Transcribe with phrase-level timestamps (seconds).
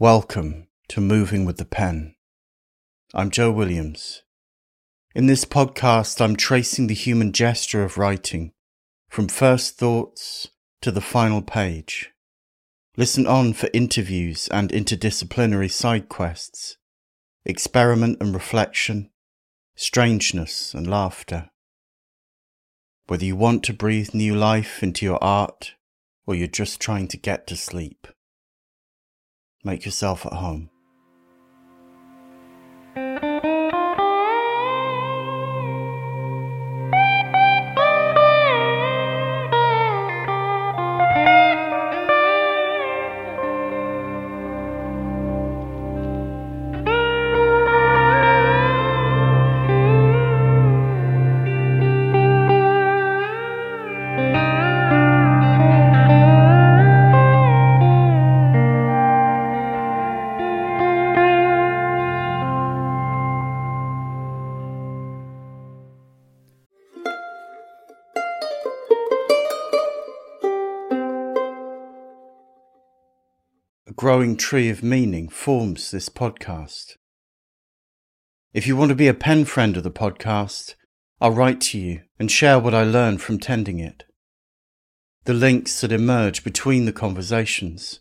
[0.00, 2.14] Welcome to Moving with the Pen.
[3.14, 4.22] I'm Joe Williams.
[5.12, 8.52] In this podcast, I'm tracing the human gesture of writing
[9.08, 10.50] from first thoughts
[10.82, 12.12] to the final page.
[12.96, 16.76] Listen on for interviews and interdisciplinary side quests,
[17.44, 19.10] experiment and reflection,
[19.74, 21.50] strangeness and laughter.
[23.08, 25.72] Whether you want to breathe new life into your art
[26.24, 28.06] or you're just trying to get to sleep.
[29.68, 30.70] Make yourself at home.
[74.38, 76.96] Tree of meaning forms this podcast.
[78.54, 80.74] If you want to be a pen friend of the podcast,
[81.20, 84.04] I'll write to you and share what I learned from tending it.
[85.24, 88.00] The links that emerge between the conversations,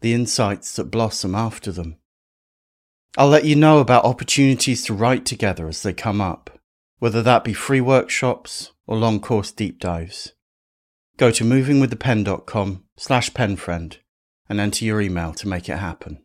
[0.00, 1.96] the insights that blossom after them.
[3.16, 6.58] I'll let you know about opportunities to write together as they come up,
[6.98, 10.32] whether that be free workshops or long course deep dives.
[11.18, 13.98] Go to movingwiththepen.com slash penfriend
[14.52, 16.18] and enter your email to make it happen.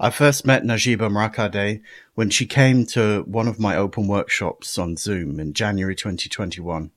[0.00, 1.80] I first met Najiba Mracadeh
[2.16, 6.90] when she came to one of my open workshops on Zoom in January 2021.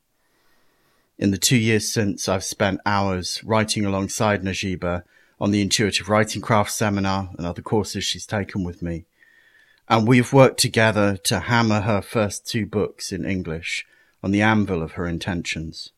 [1.19, 5.03] In the two years since, I've spent hours writing alongside Najiba
[5.40, 9.06] on the Intuitive Writing Craft seminar and other courses she's taken with me
[9.88, 13.85] and we've worked together to hammer her first two books in English
[14.23, 15.91] on the anvil of her intentions.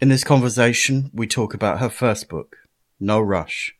[0.00, 2.56] In this conversation, we talk about her first book,
[2.98, 3.74] No Rush.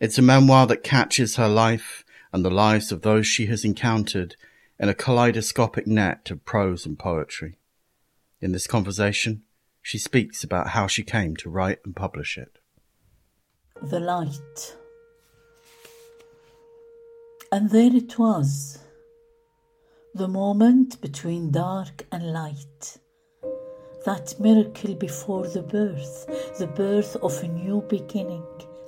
[0.00, 4.36] It's a memoir that catches her life and the lives of those she has encountered
[4.80, 7.58] in a kaleidoscopic net of prose and poetry.
[8.40, 9.42] In this conversation,
[9.82, 12.58] she speaks about how she came to write and publish it.
[13.82, 14.76] The light.
[17.52, 18.78] And there it was,
[20.14, 22.96] the moment between dark and light,
[24.06, 26.24] that miracle before the birth,
[26.58, 28.46] the birth of a new beginning,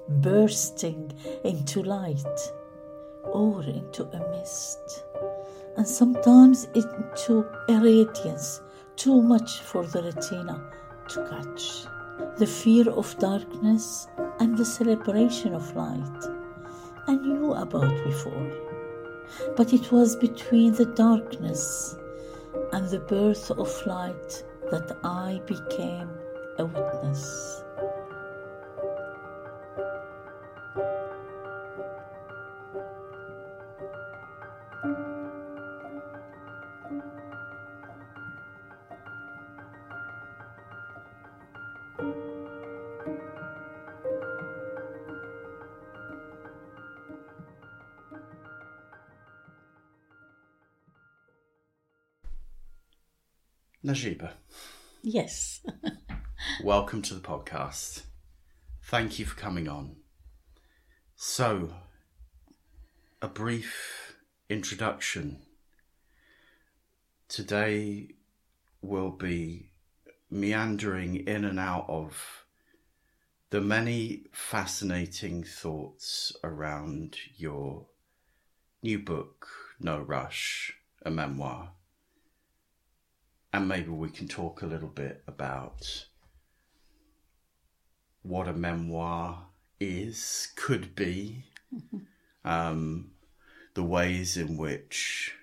[0.09, 1.13] bursting
[1.45, 2.53] into light
[3.35, 5.05] or into a mist,
[5.77, 8.63] and sometimes into a radiance
[8.97, 10.71] too much for the retina
[11.11, 11.85] to catch.
[12.39, 14.09] The fear of darkness
[14.41, 16.44] and the celebration of light
[17.07, 18.53] I knew about before.
[19.57, 21.97] But it was between the darkness
[22.73, 26.11] and the birth of light that I became
[26.59, 27.64] a witness.
[53.85, 54.33] Najiba.
[55.03, 55.61] Yes.
[56.65, 58.05] Welcome to the podcast.
[58.85, 59.97] Thank you for coming on.
[61.17, 61.75] So,
[63.21, 64.17] a brief
[64.49, 65.43] introduction.
[67.29, 68.09] Today
[68.81, 69.69] will be
[70.31, 72.47] meandering in and out of
[73.51, 77.85] the many fascinating thoughts around your
[78.83, 79.47] new book,
[79.79, 80.73] No Rush,
[81.03, 81.73] a memoir
[83.55, 86.07] and maybe we can talk a little bit about
[88.23, 89.45] what a memoir
[89.79, 91.45] is, could be,
[92.45, 93.13] um,
[93.75, 95.35] the ways in which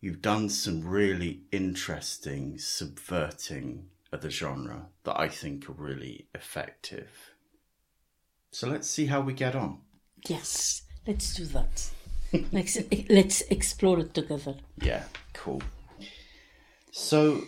[0.00, 7.32] you've done some really interesting subverting of the genre that I think are really effective.
[8.52, 9.80] So let's see how we get on.
[10.28, 11.90] Yes, let's do that.
[12.52, 14.54] let's, let's explore it together.
[14.80, 15.02] Yeah,
[15.32, 15.60] cool.
[16.90, 17.44] So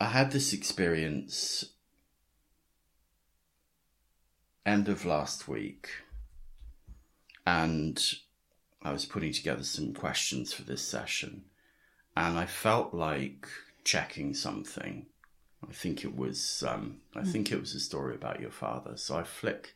[0.00, 1.64] I had this experience
[4.64, 5.88] end of last week
[7.46, 8.02] and
[8.82, 11.44] I was putting together some questions for this session,
[12.16, 13.48] and I felt like
[13.84, 15.06] checking something.
[15.68, 18.96] I think it was um, I think it was a story about your father.
[18.96, 19.74] So I flick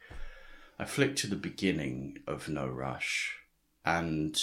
[0.79, 3.39] I flick to the beginning of No Rush
[3.85, 4.39] and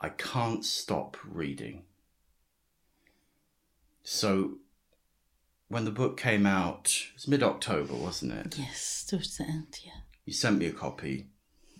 [0.00, 1.82] I can't stop reading.
[4.02, 4.58] So
[5.68, 8.58] when the book came out, it was mid October, wasn't it?
[8.58, 10.00] Yes, towards the end, yeah.
[10.24, 11.26] You sent me a copy,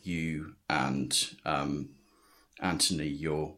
[0.02, 1.90] you and um,
[2.60, 3.54] Anthony, your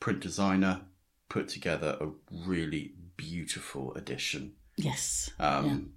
[0.00, 0.82] print designer,
[1.28, 2.08] put together a
[2.46, 4.52] really beautiful edition.
[4.76, 5.30] Yes.
[5.38, 5.92] Um,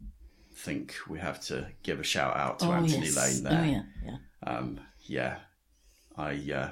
[0.58, 2.78] think we have to give a shout out to yeah.
[2.78, 3.16] Anthony yes.
[3.16, 3.62] Lane there.
[3.62, 4.52] Oh, yeah, yeah.
[4.52, 5.38] Um, yeah,
[6.18, 6.72] I uh,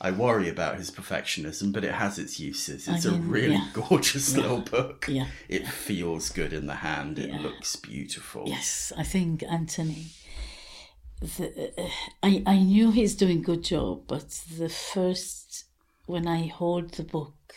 [0.00, 2.86] I worry about his perfectionism, but it has its uses.
[2.86, 3.70] It's a really yeah.
[3.72, 5.06] gorgeous little book.
[5.08, 5.28] Yeah.
[5.48, 7.18] It feels good in the hand.
[7.18, 7.40] It Yeah.
[7.40, 8.44] looks beautiful.
[8.46, 10.08] Yes, I think Anthony.
[11.20, 11.88] The, uh,
[12.22, 14.28] I I knew he's doing good job, but
[14.58, 15.64] the first
[16.04, 17.54] when I hold the book,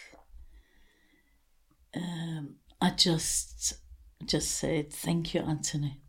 [1.94, 3.74] um, I just
[4.26, 6.00] just said thank you, Anthony.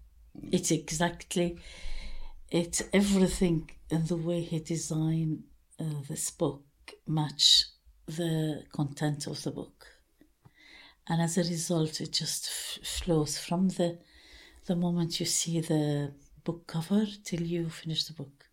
[0.52, 1.58] It's exactly,
[2.50, 5.42] it's everything in the way he designed
[5.80, 6.62] uh, this book
[7.06, 7.64] match
[8.06, 9.86] the content of the book,
[11.08, 13.98] and as a result, it just f- flows from the
[14.66, 16.12] the moment you see the
[16.44, 18.46] book cover till you finish the book.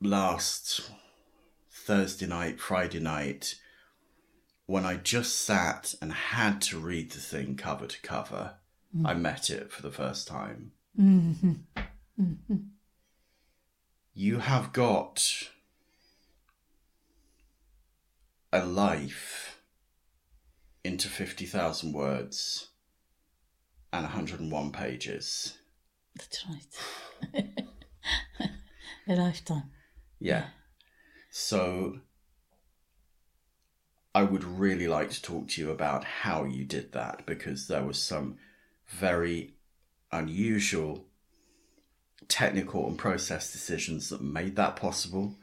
[0.00, 0.90] Last
[1.70, 3.56] Thursday night, Friday night,
[4.66, 8.54] when I just sat and had to read the thing cover to cover,
[8.96, 9.06] mm.
[9.06, 10.72] I met it for the first time.
[10.98, 11.52] Mm-hmm.
[12.20, 12.56] Mm-hmm.
[14.14, 15.48] You have got
[18.52, 19.62] a life
[20.84, 22.68] into 50,000 words
[23.92, 25.58] and 101 pages.
[26.16, 27.44] That's right.
[29.08, 29.70] a lifetime.
[30.18, 30.46] Yeah.
[31.30, 32.00] So
[34.14, 37.84] I would really like to talk to you about how you did that because there
[37.84, 38.36] was some
[38.88, 39.54] very
[40.10, 41.06] unusual
[42.28, 45.36] technical and process decisions that made that possible.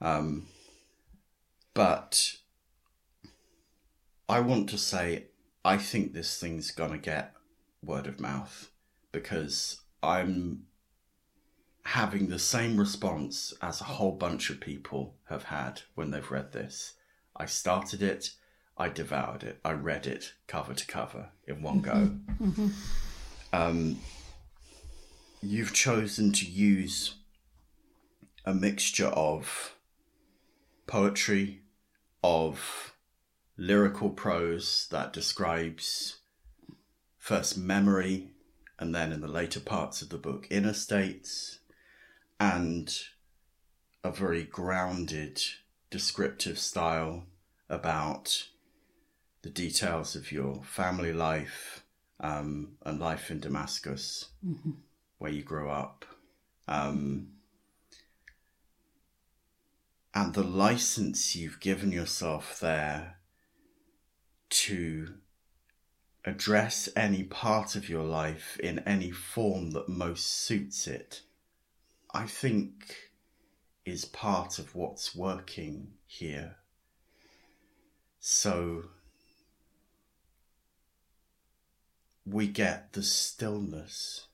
[0.00, 0.46] Um,
[1.74, 2.36] but
[4.30, 5.26] I want to say,
[5.64, 7.34] I think this thing's gonna get
[7.82, 8.70] word of mouth
[9.10, 10.66] because I'm
[11.82, 16.52] having the same response as a whole bunch of people have had when they've read
[16.52, 16.94] this.
[17.36, 18.30] I started it,
[18.78, 22.12] I devoured it, I read it cover to cover in one go.
[23.52, 23.98] Um,
[25.42, 27.16] you've chosen to use
[28.44, 29.74] a mixture of
[30.86, 31.62] poetry,
[32.22, 32.94] of
[33.60, 36.16] lyrical prose that describes
[37.18, 38.30] first memory
[38.78, 41.58] and then in the later parts of the book inner states
[42.40, 43.00] and
[44.02, 45.42] a very grounded
[45.90, 47.24] descriptive style
[47.68, 48.48] about
[49.42, 51.84] the details of your family life
[52.18, 54.30] um, and life in Damascus,
[55.18, 56.06] where you grew up.
[56.66, 57.28] Um,
[60.14, 63.19] and the license you've given yourself there
[64.50, 65.14] to
[66.24, 71.22] address any part of your life in any form that most suits it,
[72.12, 73.10] I think
[73.84, 76.56] is part of what's working here.
[78.18, 78.84] So
[82.26, 84.26] we get the stillness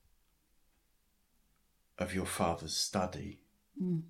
[1.99, 3.39] of your father's study
[3.81, 4.03] mm.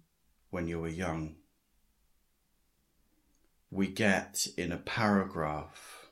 [0.50, 1.36] when you were young.
[3.70, 6.05] We get in a paragraph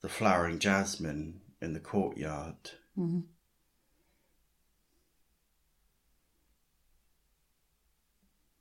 [0.00, 2.70] the flowering jasmine in the courtyard.
[2.96, 3.20] Mm-hmm.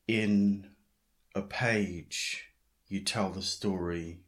[0.07, 0.69] In
[1.35, 2.53] a page,
[2.87, 4.21] you tell the story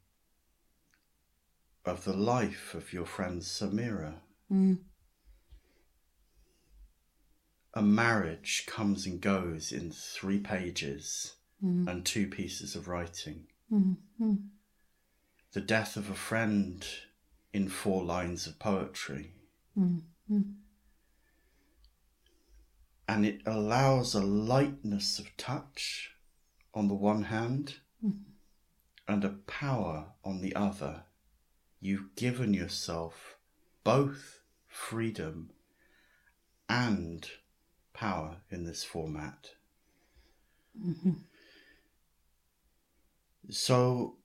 [1.85, 4.15] of the life of your friend Samira.
[4.51, 4.73] Mm-hmm.
[7.75, 11.87] A marriage comes and goes in three pages mm-hmm.
[11.87, 13.47] and two pieces of writing.
[15.53, 16.85] The death of a friend
[17.53, 19.33] in four lines of poetry.
[19.77, 20.41] Mm-hmm.
[23.07, 26.11] And it allows a lightness of touch
[26.73, 28.31] on the one hand mm-hmm.
[29.07, 31.03] and a power on the other.
[31.81, 33.37] You've given yourself
[33.83, 35.49] both freedom
[36.67, 37.27] and
[37.93, 39.49] power in this format.
[40.79, 41.13] Mm-hmm.
[43.49, 44.18] So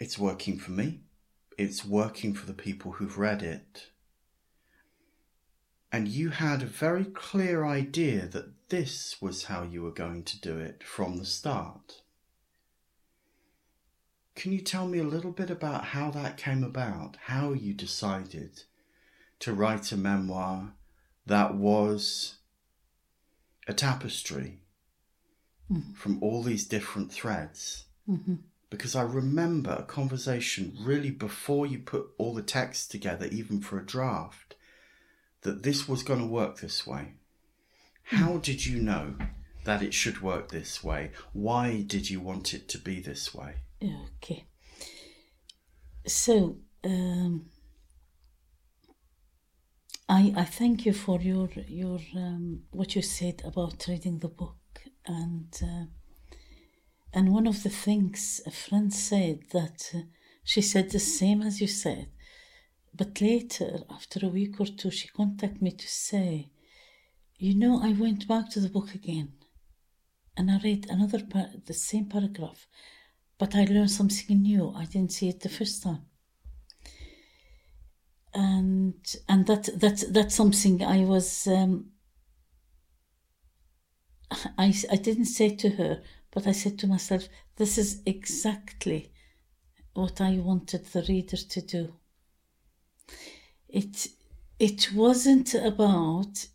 [0.00, 1.02] it's working for me.
[1.56, 3.90] It's working for the people who've read it.
[5.92, 10.40] and you had a very clear idea that this was how you were going to
[10.40, 12.02] do it from the start.
[14.36, 17.16] Can you tell me a little bit about how that came about?
[17.24, 18.62] How you decided
[19.40, 20.74] to write a memoir
[21.26, 22.36] that was
[23.66, 24.60] a tapestry
[25.70, 25.92] mm-hmm.
[25.94, 27.86] from all these different threads?
[28.08, 28.36] Mm-hmm.
[28.70, 33.78] Because I remember a conversation really before you put all the text together, even for
[33.78, 34.54] a draft,
[35.42, 37.14] that this was going to work this way.
[38.04, 38.42] How mm.
[38.42, 39.16] did you know
[39.64, 41.10] that it should work this way?
[41.32, 43.54] Why did you want it to be this way?
[44.16, 44.44] Okay.
[46.06, 47.46] So, um,
[50.08, 54.56] I I thank you for your your um, what you said about reading the book
[55.06, 55.84] and uh,
[57.12, 59.98] and one of the things a friend said that uh,
[60.44, 62.08] she said the same as you said,
[62.94, 66.50] but later after a week or two she contacted me to say,
[67.36, 69.32] you know, I went back to the book again,
[70.36, 72.66] and I read another par- the same paragraph
[73.40, 74.70] but I learned something new.
[74.76, 76.04] I didn't see it the first time.
[78.34, 81.92] And and that that's that's something I was um,
[84.58, 86.02] I I didn't say to her,
[86.32, 89.12] but I said to myself, this is exactly
[89.94, 91.94] what I wanted the reader to do.
[93.68, 94.08] It
[94.58, 96.46] it wasn't about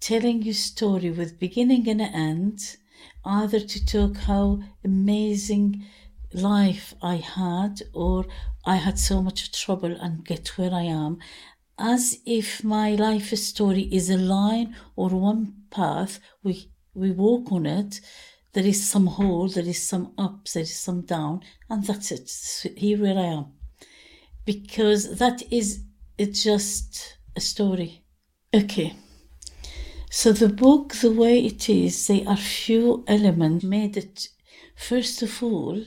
[0.00, 2.76] telling you a story with beginning and end
[3.24, 5.84] either to talk how amazing
[6.32, 8.26] life I had or
[8.66, 11.18] I had so much trouble and get where I am,
[11.78, 17.66] as if my life story is a line or one path, we, we walk on
[17.66, 18.00] it,
[18.54, 22.30] there is some hole, there is some up, there is some down, and that's it.
[22.76, 23.46] Here where I am.
[24.44, 25.82] Because that is
[26.16, 28.04] it's just a story.
[28.54, 28.94] Okay.
[30.10, 34.28] So the book, the way it is, there are few elements made it.
[34.76, 35.82] First of all,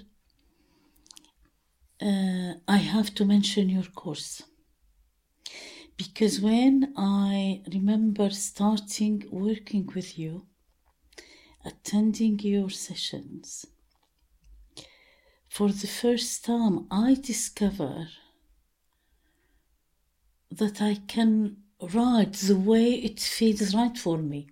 [2.02, 4.44] uh, I have to mention your course
[5.98, 10.47] because when I remember starting working with you,
[11.68, 13.66] attending your sessions,
[15.50, 18.08] for the first time I discover
[20.50, 21.58] that I can
[21.94, 24.48] write the way it feels right for me.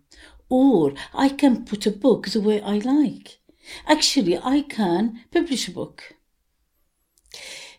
[0.49, 3.39] Or I can put a book the way I like.
[3.87, 6.14] Actually, I can publish a book.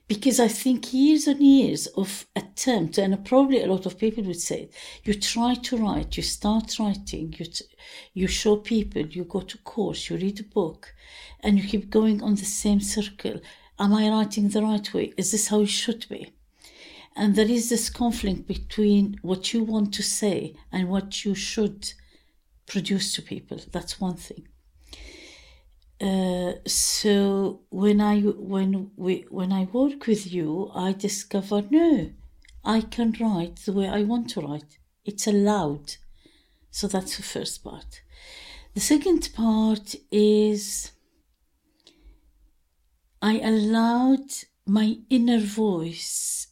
[0.08, 4.40] Because I think years and years of attempt, and probably a lot of people would
[4.40, 4.70] say,
[5.02, 7.64] you try to write, you start writing, you, t-
[8.14, 10.94] you show people, you go to course, you read a book,
[11.40, 13.40] and you keep going on the same circle.
[13.80, 15.12] Am I writing the right way?
[15.16, 16.32] Is this how it should be?
[17.16, 21.92] And there is this conflict between what you want to say and what you should
[22.66, 23.58] produce to people.
[23.72, 24.46] That's one thing.
[26.00, 32.10] Uh, so when I when we when I work with you, I discover no,
[32.64, 34.78] I can write the way I want to write.
[35.04, 35.96] It's allowed.
[36.70, 38.02] So that's the first part.
[38.74, 40.92] The second part is
[43.22, 44.28] I allowed
[44.66, 46.48] my inner voice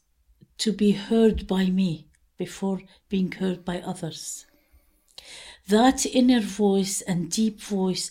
[0.59, 2.09] to be heard by me
[2.39, 4.47] before being heard by others.
[5.69, 8.11] That inner voice and deep voice,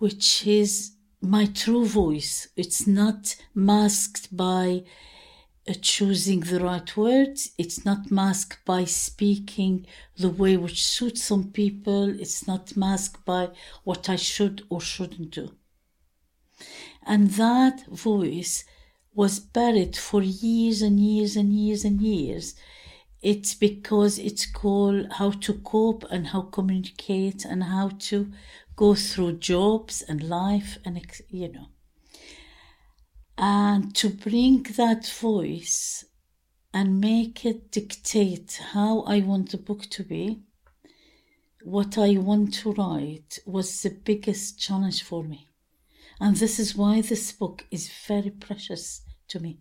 [0.00, 4.82] which is my true voice, it's not masked by
[5.68, 11.52] uh, choosing the right words, it's not masked by speaking the way which suits some
[11.52, 13.50] people, it's not masked by
[13.84, 15.50] what I should or shouldn't do.
[17.06, 18.64] And that voice
[19.12, 22.54] was buried for years and years and years and years.
[23.20, 28.32] It's because it's called how to cope and how communicate and how to
[28.80, 31.68] go through jobs and life and you know.
[33.36, 36.06] And to bring that voice
[36.72, 40.40] and make it dictate how I want the book to be,
[41.62, 45.48] what I want to write was the biggest challenge for me.
[46.18, 49.58] And this is why this book is very precious to me.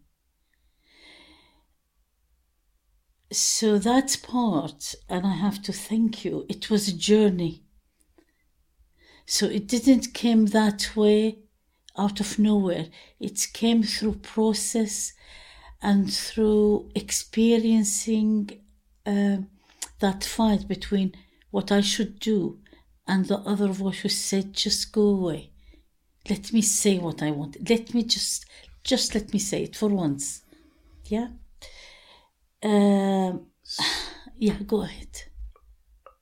[3.34, 7.66] So that part, and I have to thank you, it was a journey.
[9.30, 11.38] So it didn't come that way
[11.96, 12.88] out of nowhere.
[13.20, 15.14] It came through process
[15.84, 18.50] and through experiencing
[19.06, 19.38] uh,
[20.00, 21.14] that fight between
[21.52, 22.58] what I should do
[23.08, 25.52] and the other voice who said, just go away.
[26.28, 27.70] Let me say what I want.
[27.70, 28.48] Let me just,
[28.84, 30.42] just let me say it for once.
[31.06, 31.28] Yeah.
[32.64, 33.34] Uh,
[34.42, 35.29] Yeah, go ahead.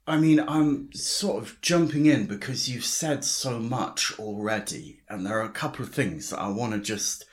[0.07, 5.37] I mean, I'm sort of jumping in because you've said so much already, and there
[5.39, 7.25] are a couple of things that I want to just,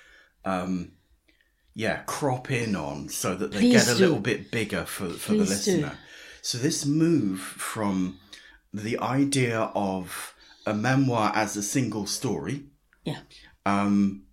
[0.44, 0.92] um,
[1.74, 4.04] yeah, crop in on so that they Please get a do.
[4.04, 5.72] little bit bigger for for the Please do.
[5.76, 5.98] listener.
[6.42, 8.18] So this move from
[8.72, 10.34] the idea of
[10.66, 12.64] a memoir as a single story,
[13.04, 13.20] Yeah.
[13.64, 14.24] um,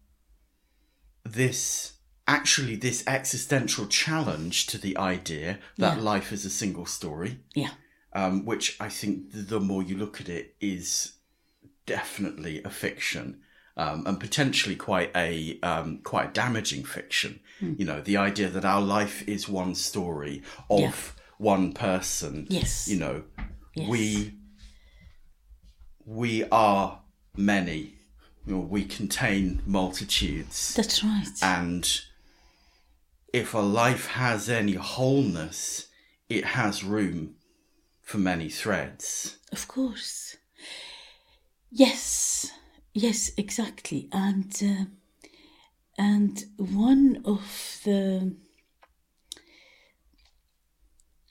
[1.24, 1.94] this
[2.28, 6.04] actually this existential challenge to the idea that Yeah.
[6.04, 7.72] life is a single story Yeah.
[8.14, 11.14] Um, which I think the, more you look at it is
[11.86, 13.42] definitely a fiction,
[13.78, 17.40] um, and potentially quite a um, quite a damaging fiction.
[17.60, 17.74] Hmm.
[17.78, 20.92] You know, the idea that our life is one story of Yeah.
[21.38, 22.48] one person.
[22.50, 22.88] Yes.
[22.88, 23.24] You know,
[23.76, 23.90] Yes.
[23.90, 24.34] we
[26.06, 27.02] we are
[27.38, 27.96] many.
[28.46, 31.28] You know, we contain multitudes, That's right.
[31.44, 32.02] and
[33.32, 35.88] if a life has any wholeness,
[36.28, 37.36] it has room
[38.12, 39.38] for many threads.
[39.54, 40.36] Of course.
[41.72, 42.52] Yes,
[42.94, 44.10] yes, exactly.
[44.12, 44.86] And uh,
[45.98, 48.36] and one of the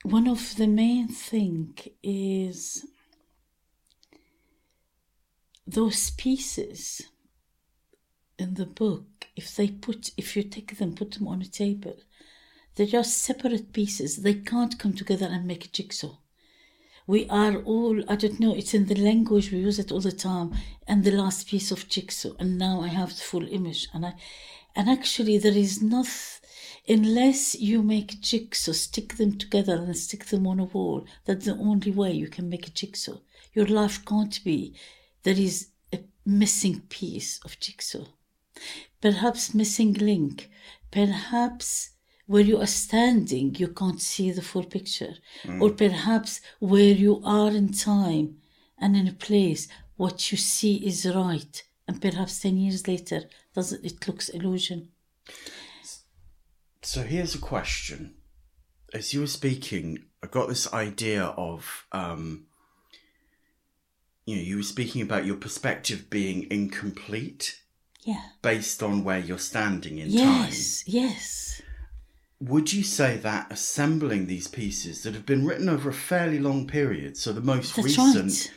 [0.04, 2.86] one of the main thing is
[5.66, 7.02] those pieces
[8.38, 9.26] in the book.
[9.36, 11.98] If they put, if you take them, put them on a table,
[12.74, 14.22] they're just separate pieces.
[14.22, 16.16] They can't come together and make a jigsaw
[17.06, 20.12] we are all i don't know it's in the language we use it all the
[20.12, 20.52] time.
[20.86, 23.88] And the last piece of jigsaw and now i have the full image.
[23.94, 24.14] And i
[24.74, 26.48] and actually there is nothing
[26.88, 31.56] unless you make jigsaw stick them together and stick them on a wall that's the
[31.56, 33.18] only way you can make a jigsaw.
[33.52, 34.74] Your life can't be
[35.22, 38.06] there is a missing piece of jigsaw.
[39.00, 40.50] Perhaps missing link.
[40.90, 41.90] Perhaps
[42.30, 45.14] where you are standing, you can't see the full picture.
[45.60, 48.36] Or perhaps where you are in time
[48.78, 51.60] and in a place, what you see is right.
[51.88, 54.90] And perhaps 10 years later, doesn't it looks illusion?
[56.82, 58.14] So here's a question.
[58.94, 62.44] As you were speaking, I got this idea of, um,
[64.24, 67.60] you know, you were speaking about your perspective being incomplete
[68.04, 68.22] Yeah.
[68.40, 70.44] based on where you're standing in time.
[70.44, 71.62] Yes, yes.
[72.40, 76.66] Would you say that assembling these pieces that have been written over a fairly long
[76.66, 78.50] period, so the most That's recent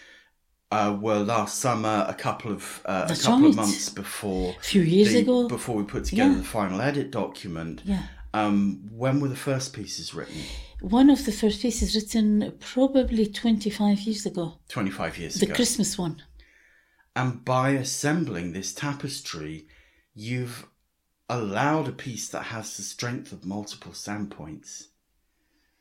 [0.72, 0.88] right.
[0.88, 4.82] uh, were last summer, a couple of uh, a couple of months before, A few
[4.84, 5.50] years the- ago.
[5.50, 6.38] before we put together Yeah.
[6.38, 7.82] the final edit document.
[7.84, 8.04] Yeah.
[8.34, 10.42] Um, when were the first pieces written?
[10.80, 15.52] One of the first pieces written probably 25 years ago, Twenty five years the ago.
[15.52, 16.24] The Christmas one.
[17.16, 19.68] And by assembling this tapestry,
[20.16, 20.68] you've
[21.34, 24.90] allowed a piece that has the strength of multiple standpoints.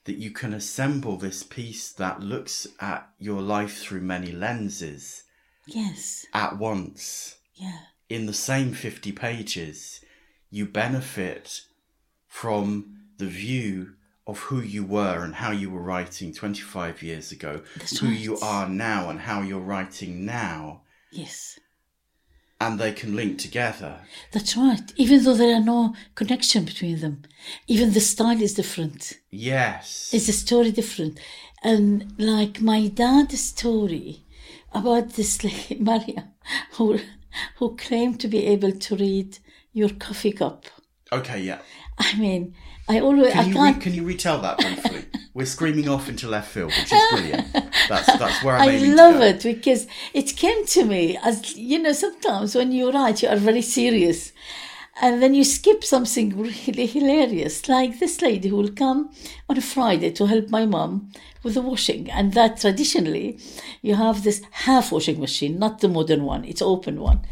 [0.05, 5.23] That you can assemble this piece that looks at your life through many lenses
[5.67, 7.37] Yes, at once.
[7.55, 10.01] yeah, In the same 50 pages,
[10.51, 11.61] you benefit
[12.27, 13.95] from the view
[14.27, 18.19] of who you were and how you were writing 25 years ago, That's who right.
[18.19, 20.83] you are now and how you're writing now.
[21.13, 21.59] yes.
[22.63, 23.97] And they can link together.
[24.31, 24.93] That's right.
[24.97, 27.23] Even though there are no connection between them,
[27.67, 29.19] even the style is different.
[29.31, 30.11] Yes.
[30.13, 31.19] It's a story different.
[31.65, 34.25] And like my dad's story
[34.73, 36.29] about this lady, Maria,
[36.75, 37.01] who,
[37.57, 39.39] who claimed to be able to read
[39.73, 40.67] your coffee cup.
[41.11, 41.59] okay, yeah.
[41.99, 42.55] I mean,
[42.93, 45.05] I always, I Can you, re- can't, can you retell that briefly?
[45.35, 47.53] We're screaming off into left field, which is brilliant.
[47.89, 51.93] That's that's where I'm I love it because it came to me as, you know,
[51.93, 54.33] sometimes when you write, you are very serious.
[55.01, 59.11] And then you skip something really hilarious, like this lady who will come
[59.49, 61.11] on a Friday to help my mom
[61.43, 62.11] with the washing.
[62.11, 63.39] And that traditionally,
[63.81, 67.23] you have this half washing machine, not the modern one, it's open one.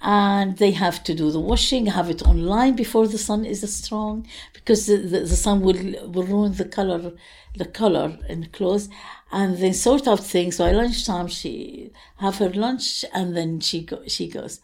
[0.00, 4.26] And they have to do the washing, have it online before the sun is strong,
[4.52, 7.12] because the, the, the sun will, will ruin the color,
[7.56, 8.88] the color in clothes.
[9.32, 10.56] And then sort out things.
[10.56, 14.60] So at lunchtime, she have her lunch, and then she go, she goes.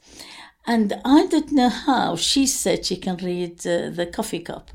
[0.67, 4.71] And I don't know how she said she can read uh, the coffee cup.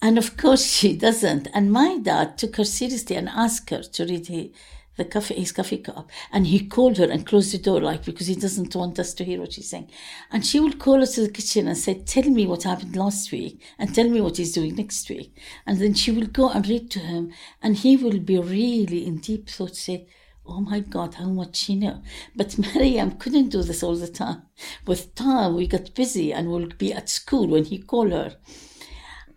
[0.00, 1.48] And of course she doesn't.
[1.52, 4.52] And my dad took her seriously and asked her to read
[4.96, 6.10] the coffee, his coffee cup.
[6.32, 9.24] And he called her and closed the door, like, because he doesn't want us to
[9.24, 9.90] hear what she's saying.
[10.30, 13.32] And she would call us to the kitchen and say, tell me what happened last
[13.32, 15.36] week and tell me what he's doing next week.
[15.66, 19.18] And then she will go and read to him and he will be really in
[19.18, 20.06] deep thought, say,
[20.46, 22.02] Oh my God, how much she knew.
[22.36, 24.42] But Mariam couldn't do this all the time.
[24.86, 28.36] With time, we got busy and we'll be at school when he called her.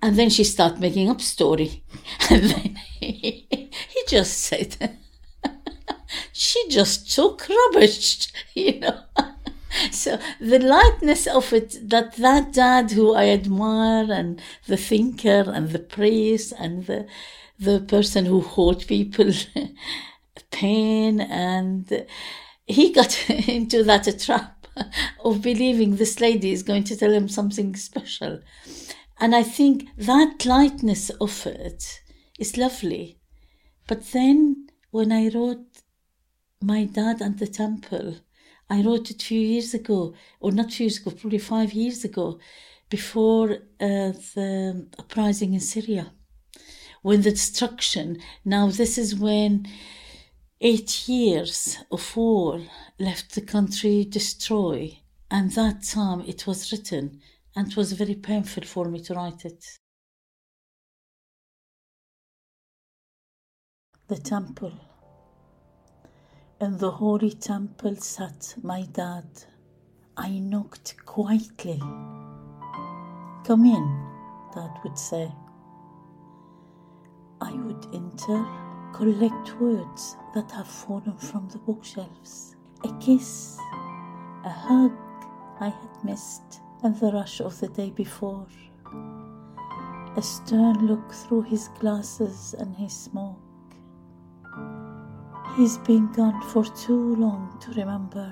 [0.02, 1.84] And then she started making up story.
[2.30, 4.98] And then he, he just said,
[6.32, 9.00] she just took rubbish, you know.
[9.92, 15.70] So the lightness of it, that that dad who I admire and the thinker and
[15.70, 17.06] the priest and the
[17.60, 19.32] the person who hold people
[20.52, 22.06] pain and
[22.66, 24.68] he got into that trap
[25.24, 28.40] of believing this lady is going to tell him something special.
[29.20, 32.02] And I think that lightness of it
[32.38, 33.18] is lovely.
[33.88, 35.77] But then when I wrote
[36.62, 38.16] My Dad and the Temple,
[38.70, 42.04] I wrote it a few years ago, or not few years ago, probably five years
[42.04, 42.40] ago,
[42.90, 46.14] before uh, the uprising in Syria,
[47.04, 48.18] when the destruction.
[48.44, 49.68] Now, this is when
[50.60, 52.62] eight years of war
[52.98, 54.98] left the country destroyed,
[55.30, 57.22] and that time it was written,
[57.56, 59.64] and it was very painful for me to write it.
[64.08, 64.87] The temple.
[66.60, 69.28] In the holy temple sat my dad.
[70.18, 71.78] I knocked quietly.
[73.46, 73.86] Come in,
[74.56, 75.32] dad would say.
[77.40, 78.44] I would enter,
[78.92, 82.56] collect words that have fallen from the bookshelves.
[82.84, 83.60] A kiss,
[84.44, 84.94] a hug
[85.60, 88.48] I had missed in the rush of the day before.
[90.16, 93.47] A stern look through his glasses and his smoke.
[95.58, 98.32] He's been gone for too long to remember.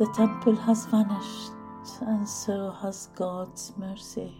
[0.00, 1.52] The temple has vanished,
[2.00, 4.34] and so has God's mercy.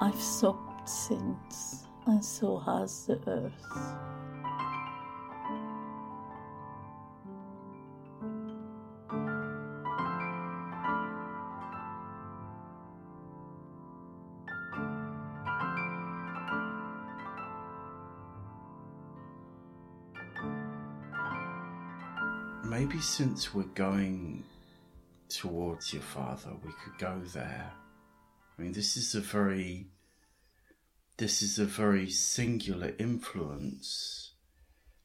[0.00, 3.94] I've sobbed since, and so has the earth.
[22.92, 24.44] Maybe since we're going
[25.30, 27.72] towards your father, we could go there.
[28.58, 29.86] I mean, this is a very,
[31.16, 34.34] this is a very singular influence.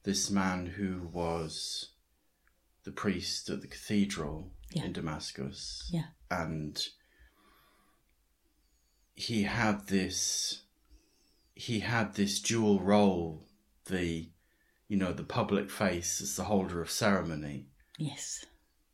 [0.02, 1.92] This man who was
[2.84, 4.84] the priest at the cathedral Yeah.
[4.84, 6.08] in Damascus, Yeah.
[6.30, 6.86] and
[9.14, 10.64] he had this,
[11.54, 13.48] he had this dual role:
[13.86, 14.30] the,
[14.88, 17.67] you know, the public face as the holder of ceremony,
[17.98, 18.46] Yes.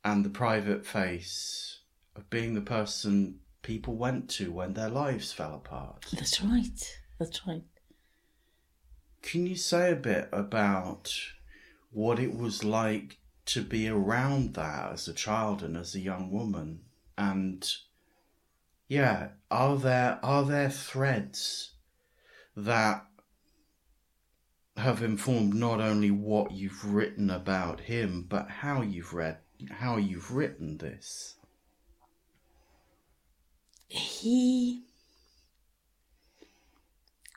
[0.05, 1.79] and the private face
[2.17, 6.07] of being the person people went to when their lives fell apart.
[6.13, 6.99] That's right.
[7.19, 7.63] That's right.
[9.23, 11.15] Can you say a bit about
[11.91, 16.31] what it was like to be around that as a child and as a young
[16.31, 16.81] woman?
[17.17, 17.67] And
[18.89, 21.73] yeah, are there are there threads
[22.57, 23.07] that
[24.77, 29.39] have informed not only what you've written about him, but how you've read
[29.71, 31.37] how you've written this?
[33.89, 34.83] He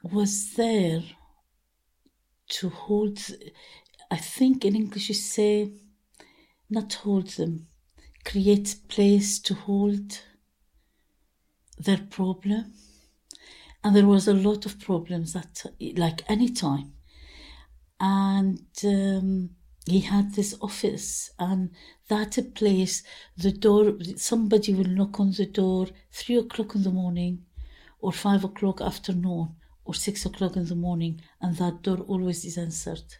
[0.04, 1.04] was there
[2.50, 3.19] to hold,
[4.10, 5.71] I think in English you say,
[6.69, 7.67] not hold them,
[8.26, 10.21] create place to hold
[11.78, 12.73] their problem.
[13.84, 15.63] And there was a lot of problems that,
[15.95, 16.96] like any time.
[17.99, 19.49] And um,
[19.86, 21.71] he had this office, and
[22.10, 23.03] that a place,
[23.36, 27.45] the door, somebody will knock on the door three o'clock in the morning,
[27.99, 29.55] or five o'clock afternoon,
[29.86, 33.15] or six o'clock in the morning, and that door always is answered.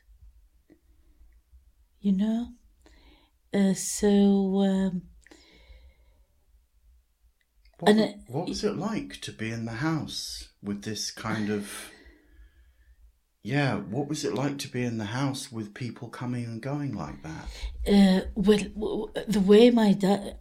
[2.00, 2.48] You know?
[3.54, 5.02] Uh, so, um,
[7.80, 11.92] What, And what was it like to be in the house with this kind of.
[13.48, 16.94] Yeah, what was it like to be in the house with people coming and going
[16.94, 17.46] like that?
[17.88, 20.36] Uh, well, the way my dad,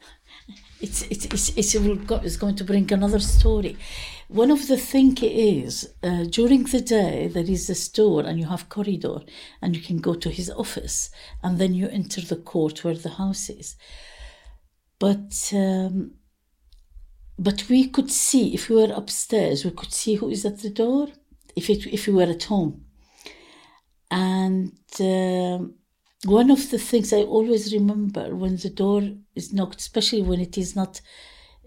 [0.80, 3.76] it's it's it's it's, it's going to bring another story.
[4.28, 8.46] One of the thing is uh, during the day there is a store and you
[8.46, 9.18] have corridor
[9.60, 11.10] and you can go to his office
[11.42, 13.76] and then you enter the court where the house is.
[14.98, 16.12] But um,
[17.38, 20.70] but we could see if we were upstairs, we could see who is at the
[20.70, 21.08] door
[21.60, 22.72] if it if we were at home.
[24.10, 25.60] And um,
[26.24, 29.02] one of the things I always remember when the door
[29.34, 30.92] is knocked, especially when it is not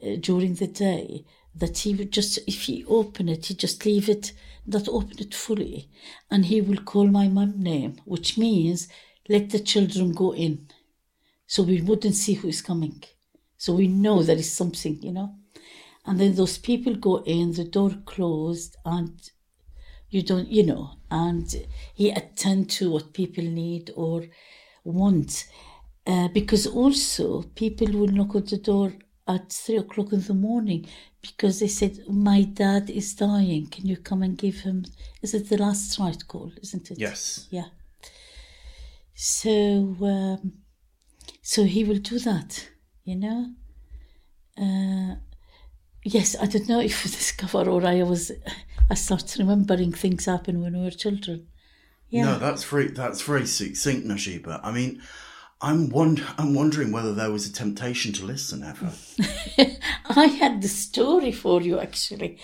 [0.03, 1.25] uh, during the day,
[1.55, 4.33] that he would just, if he open it, he just leave it,
[4.65, 5.89] not open it fully,
[6.31, 8.87] and he will call my mum name, which means
[9.29, 10.67] let the children go in,
[11.47, 13.03] so we wouldn't see who is coming.
[13.57, 15.35] So we know there is something, you know.
[16.05, 19.13] And then those people go in, the door closed, and
[20.13, 21.45] you don't, you know, and
[21.93, 24.25] he attend to what people need or
[24.83, 25.47] want.
[26.05, 28.93] Uh, because also people will knock on the door
[29.27, 30.85] at three o'clock in the morning
[31.21, 34.83] because they said my dad is dying can you come and give him
[35.21, 37.47] is it the last rite call isn't it Yes.
[37.49, 37.69] yeah
[39.15, 40.53] so um,
[41.41, 42.67] so he will do that
[43.05, 43.47] you know
[44.61, 45.15] uh,
[46.03, 48.31] yes i don't know if we discover or i was
[48.89, 51.47] i start remembering things happen when we were children
[52.09, 54.59] yeah No, that's very that's very succinct, Najiba.
[54.63, 55.01] I mean,
[55.61, 58.91] I'm wond- I'm wondering whether there was a temptation to listen ever.
[60.23, 62.37] I had the story for you actually.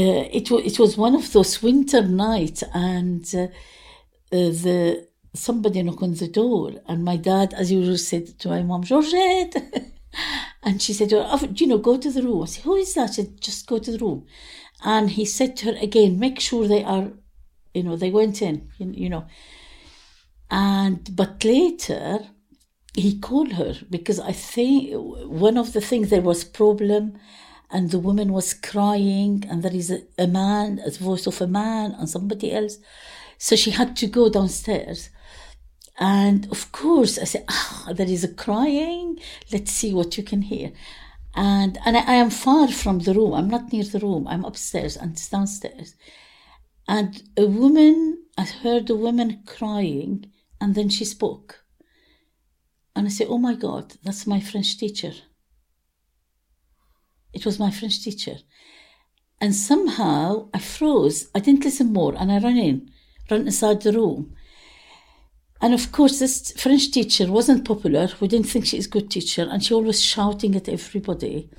[0.00, 5.82] Uh, it was it was one of those winter nights, and uh, uh, the somebody
[5.82, 9.54] knocked on the door, and my dad, as usual, said to my mom, Georgette,
[10.62, 12.94] and she said, oh, "Do you know, go to the room." I said, "Who is
[12.94, 14.26] that?" She said, "Just go to the room,"
[14.84, 17.12] and he said to her again, "Make sure they are,
[17.74, 19.26] you know, they went in, you, you know."
[20.50, 22.20] And but later
[22.94, 27.18] he called her because I think one of the things there was problem
[27.70, 31.46] and the woman was crying and there is a, a man, a voice of a
[31.46, 32.78] man and somebody else.
[33.36, 35.10] So she had to go downstairs.
[35.98, 39.18] And of course I said, ah, there is a crying.
[39.52, 40.72] Let's see what you can hear.
[41.34, 43.34] And and I, I am far from the room.
[43.34, 44.26] I'm not near the room.
[44.28, 45.94] I'm upstairs and it's downstairs.
[46.86, 50.30] And a woman, I heard a woman crying
[50.60, 51.64] and then she spoke.
[52.94, 55.12] And I said, Oh my God, that's my French teacher.
[57.32, 58.38] It was my French teacher.
[59.40, 61.28] And somehow I froze.
[61.34, 62.90] I didn't listen more and I ran in,
[63.30, 64.34] ran inside the room.
[65.60, 68.08] And of course, this French teacher wasn't popular.
[68.20, 71.50] We didn't think she's a good teacher, and she always shouting at everybody.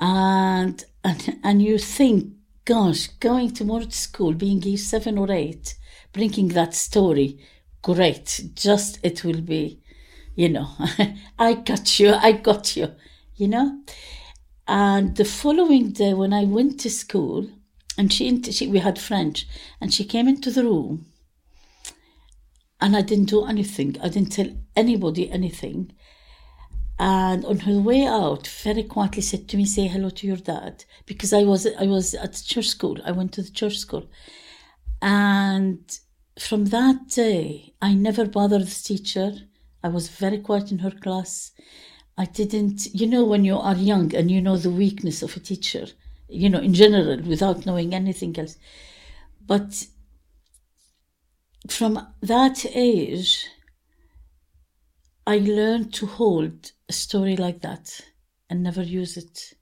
[0.00, 2.32] And and and you think,
[2.64, 5.76] gosh, going tomorrow to school, being year seven or eight,
[6.12, 7.38] bringing that story,
[7.82, 8.42] great.
[8.54, 9.80] Just it will be
[10.38, 10.68] you know,
[11.38, 12.94] I got you, I got you,
[13.34, 13.82] you know.
[14.68, 17.48] And the following day, when I went to school,
[17.98, 19.48] and she, she we had French,
[19.80, 21.06] and she came into the room,
[22.80, 23.96] and I didn't do anything.
[24.02, 25.92] I didn't tell anybody anything.
[26.98, 30.84] And on her way out, very quietly said to me, "Say hello to your dad,"
[31.06, 32.98] because I was I was at church school.
[33.04, 34.06] I went to the church school,
[35.00, 35.80] and
[36.38, 39.32] from that day, I never bothered the teacher.
[39.82, 41.52] I was very quiet in her class.
[42.16, 45.40] I didn't, you know, when you are young and you know the weakness of a
[45.40, 45.86] teacher,
[46.28, 48.56] you know, in general, without knowing anything else.
[49.46, 49.86] But
[51.70, 53.46] from that age,
[55.26, 58.00] I learned to hold a story like that
[58.48, 59.52] and never use it.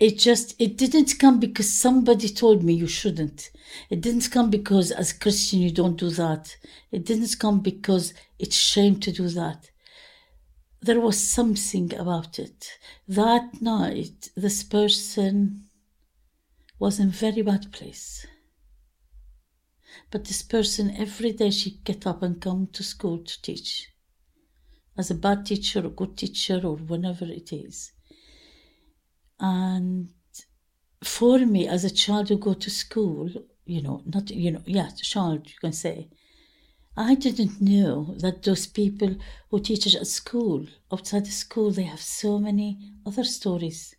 [0.00, 3.50] It just, it didn't come because somebody told me you shouldn't.
[3.90, 6.56] It didn't come because as a Christian you don't do that.
[6.90, 9.70] It didn't come because it's shame to do that.
[10.80, 12.78] There was something about it.
[13.08, 15.64] That night, this person
[16.78, 18.26] was in very bad place.
[20.14, 23.88] But this person, every day she get up and come to school to teach.
[24.96, 27.90] As a bad teacher or good teacher or whatever it is.
[29.40, 30.10] And
[31.02, 33.28] for me, as a child who go to school,
[33.64, 36.10] you know, not, you know, yeah, child, you can say,
[36.96, 39.16] I didn't know that those people
[39.50, 43.96] who teach at school, outside the school, they have so many other stories.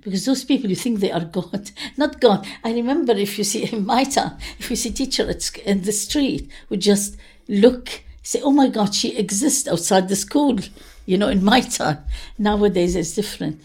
[0.00, 2.46] Because those people, you think they are God, not God.
[2.64, 5.92] I remember if you see in my town, if you see teacher at, in the
[5.92, 7.16] street, would just
[7.48, 10.58] look, say, oh my God, she exists outside the school.
[11.04, 12.04] You know, in my town.
[12.38, 13.60] Nowadays it's different.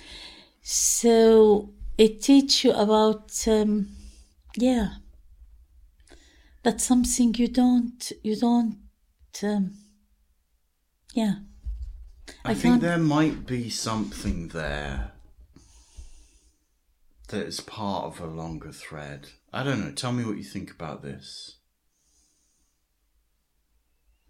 [0.64, 3.90] So it teach you about, um,
[4.56, 4.90] yeah,
[6.64, 8.78] that's something you don't, you don't,
[9.44, 9.76] um,
[11.14, 11.36] yeah.
[12.44, 15.12] I, I think there might be something there
[17.28, 19.30] that is part of a longer thread.
[19.52, 19.92] I don't know.
[19.92, 21.58] Tell me what you think about this.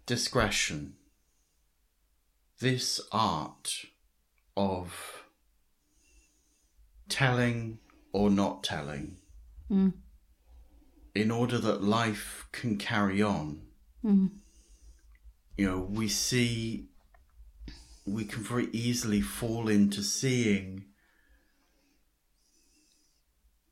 [0.06, 0.94] Discretion.
[2.60, 3.84] This art
[4.56, 5.22] of
[7.08, 7.78] telling
[8.12, 9.18] or not telling
[9.70, 9.92] Mm.
[11.14, 13.66] in order that life can carry on.
[14.02, 14.30] Mm.
[15.58, 16.88] You know, we see,
[18.06, 20.86] we can very easily fall into seeing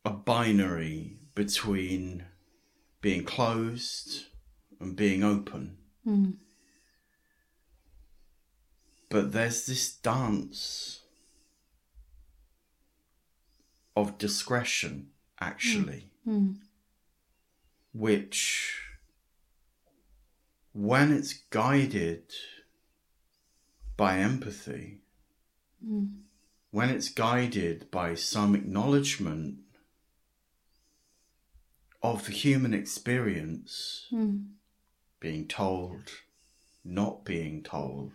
[0.06, 2.24] a binary between
[3.00, 4.26] being closed
[4.78, 5.76] and being open.
[6.06, 6.34] Mm.
[9.08, 11.00] But there's this dance
[13.96, 15.08] of discretion,
[15.40, 16.38] actually, hmm.
[16.38, 16.52] Hmm.
[17.92, 18.80] which,
[20.72, 22.30] when it's guided
[23.96, 25.00] by empathy,
[25.84, 26.04] hmm.
[26.70, 29.65] when it's guided by some acknowledgement
[32.12, 34.36] of the human experience, hmm.
[35.20, 36.10] being told,
[36.84, 38.12] not being told,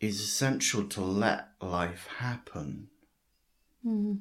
[0.00, 2.88] is essential to let life happen.
[3.82, 4.14] Hmm.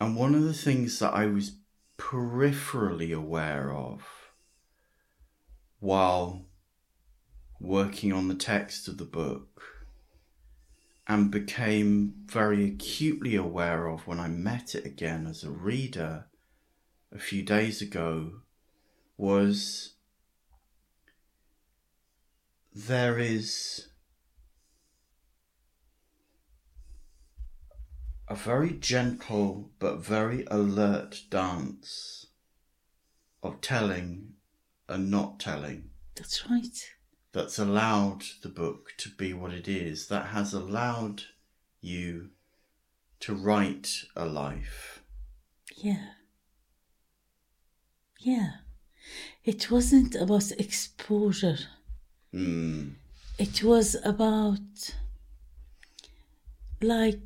[0.00, 1.56] And one of the things that I was
[1.98, 4.02] peripherally aware of
[5.80, 6.46] while
[7.60, 9.77] working on the text of the book
[11.08, 16.26] and became very acutely aware of when I met it again as a reader
[17.10, 18.42] a few days ago
[19.16, 19.94] was
[22.74, 23.88] there is
[28.28, 32.26] a very gentle but very alert dance
[33.42, 34.34] of telling
[34.88, 36.97] and not telling That's right.
[37.32, 41.22] That's allowed the book to be what it is, that has allowed
[41.80, 42.30] you
[43.20, 45.02] to write a life.
[45.76, 46.06] Yeah.
[48.20, 48.50] Yeah.
[49.44, 51.58] It wasn't about exposure.
[52.34, 52.94] Mm,
[53.38, 54.94] It was about
[56.82, 57.20] like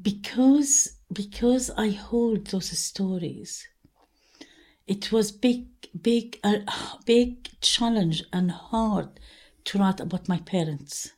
[0.00, 3.66] because because I hold those stories.
[4.86, 6.62] It was big, big, a
[7.06, 9.08] big challenge and hard
[9.64, 11.12] to write about my parents.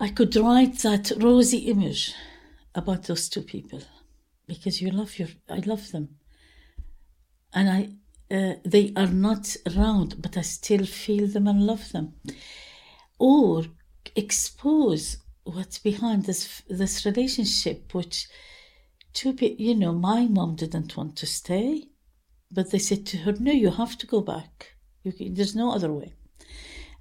[0.00, 2.14] I could write that rosy image
[2.74, 3.82] about those two people
[4.46, 6.16] because you love your, I love them,
[7.54, 12.14] and I, uh, they are not around, but I still feel them and love them,
[13.18, 13.64] or
[14.16, 18.26] expose what's behind this this relationship, which,
[19.14, 21.88] to be, you know, my mom didn't want to stay,
[22.52, 24.74] but they said to her, "No, you have to go back.
[25.02, 26.12] Can- there's no other way."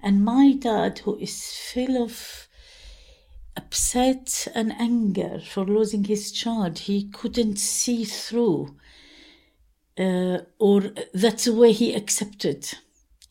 [0.02, 2.48] And my dad, who is full of
[3.56, 8.76] upset and anger for losing his child, he couldn't see through,
[9.98, 10.82] uh, or
[11.14, 12.74] that's the way he accepted.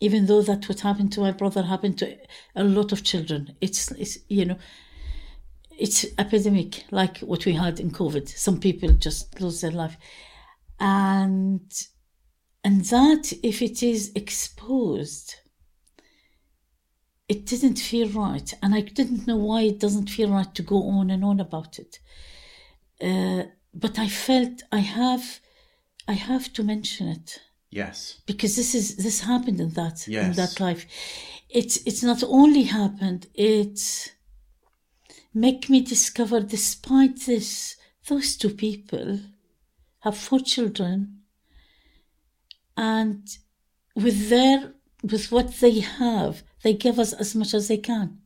[0.01, 2.17] Even though that what happened to my brother happened to
[2.55, 4.59] a lot of children, it's, it's you know,
[5.79, 8.29] it's epidemic like what we had in COVID.
[8.29, 9.97] Some people just lose their life,
[10.79, 11.61] and
[12.63, 15.37] and that if it is exposed
[17.31, 18.53] it didn't feel right.
[18.61, 21.79] And i didn't know why it doesn't feel right to go on and on about
[21.79, 22.01] it.
[23.01, 25.41] Uh, but i felt i have
[26.09, 27.41] i have to mention it.
[27.71, 28.21] Yes.
[28.27, 30.87] because this is this happened in that in that life.
[31.49, 34.13] It's it's not only happened it
[35.33, 37.77] make me discover despite this
[38.09, 39.21] those two people
[40.01, 41.20] have four children
[42.77, 43.39] and
[43.95, 48.19] with their with what they have they give us as much as they can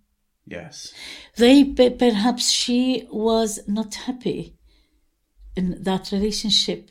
[0.46, 0.92] Yes.
[1.36, 4.56] they perhaps she was not happy
[5.56, 6.90] in that relationship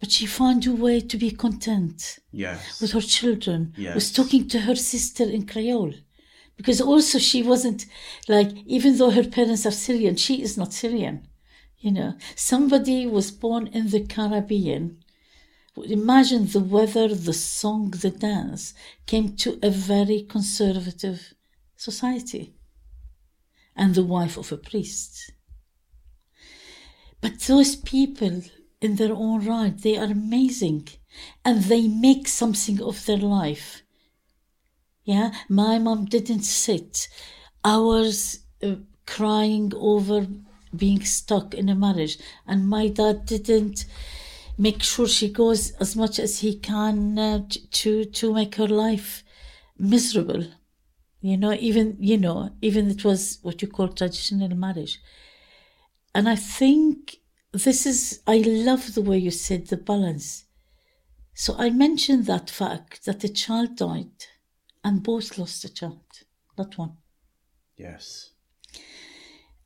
[0.00, 2.80] but she found a way to be content Yes.
[2.80, 3.94] with her children Yes.
[3.94, 5.92] was talking to her sister in creole
[6.56, 7.86] because also she wasn't
[8.28, 11.26] like even though her parents are syrian she is not syrian
[11.78, 14.98] you know somebody was born in the caribbean
[15.82, 18.74] imagine the weather the song the dance
[19.06, 21.34] came to a very conservative
[21.76, 22.54] society
[23.76, 25.32] and the wife of a priest.
[27.20, 28.42] But those people
[28.80, 30.88] in their own right they are amazing
[31.44, 33.82] and they make something of their life.
[35.04, 35.32] Yeah?
[35.48, 37.08] My mom didn't sit
[37.64, 40.26] hours uh, crying over
[40.74, 43.86] being stuck in a marriage and my dad didn't
[44.56, 49.24] make sure she goes as much as he can uh, to to make her life
[49.78, 50.44] miserable.
[51.20, 55.00] You know even you know even it was what you call traditional marriage.
[56.14, 57.16] And i think
[57.52, 60.44] this is i love the way you said the balance.
[61.34, 64.26] So i mentioned that fact that a child died
[64.84, 66.04] and both lost a child
[66.56, 66.96] not one.
[67.76, 68.30] Yes.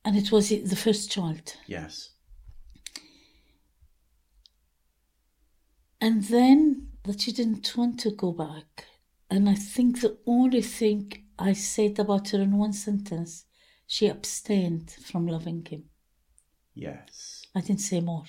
[0.05, 1.55] and it was the first child.
[1.67, 2.11] Yes.
[6.01, 8.85] And then that she didn't want to go back
[9.31, 13.45] and i think the only thing i said about her in one sentence
[13.87, 15.85] she abstained from loving him
[16.75, 17.43] Yes.
[17.55, 18.25] i didn't say more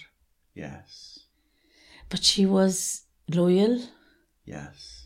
[0.55, 1.19] Yes.
[2.09, 3.79] but she was loyal
[4.45, 5.05] Yes.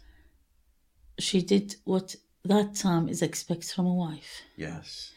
[1.20, 4.42] she did what that time is expected from a wife.
[4.58, 5.12] Yes.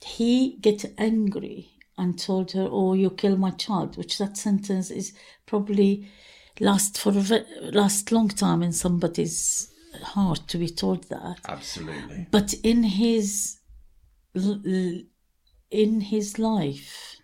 [0.00, 5.12] He get angry and told her, "Oh, you kill my child," which that sentence is
[5.44, 6.08] probably
[6.60, 9.70] last for last long time in somebody's
[10.02, 11.40] heart to be told that.
[11.48, 12.26] Absolutely.
[12.30, 13.58] But in his
[14.34, 17.16] in his life,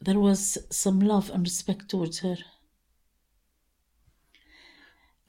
[0.00, 2.36] there was some love and respect towards her,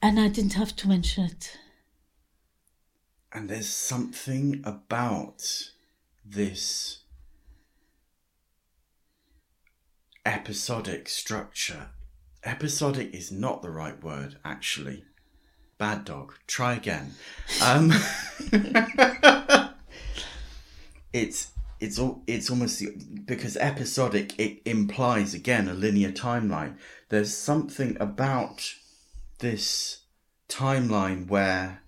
[0.02, 1.58] and I didn't have to mention it.
[3.32, 5.42] And there's something about
[6.24, 7.02] this
[10.26, 11.90] episodic structure.
[12.44, 15.04] Episodic is not the right word, actually.
[15.78, 16.34] Bad dog.
[16.48, 17.14] Try again.
[17.62, 17.92] Um,
[21.12, 22.82] it's it's al- it's almost
[23.24, 26.76] because episodic it implies again a linear timeline.
[27.08, 28.74] There's something about
[29.38, 30.00] this
[30.48, 31.82] timeline where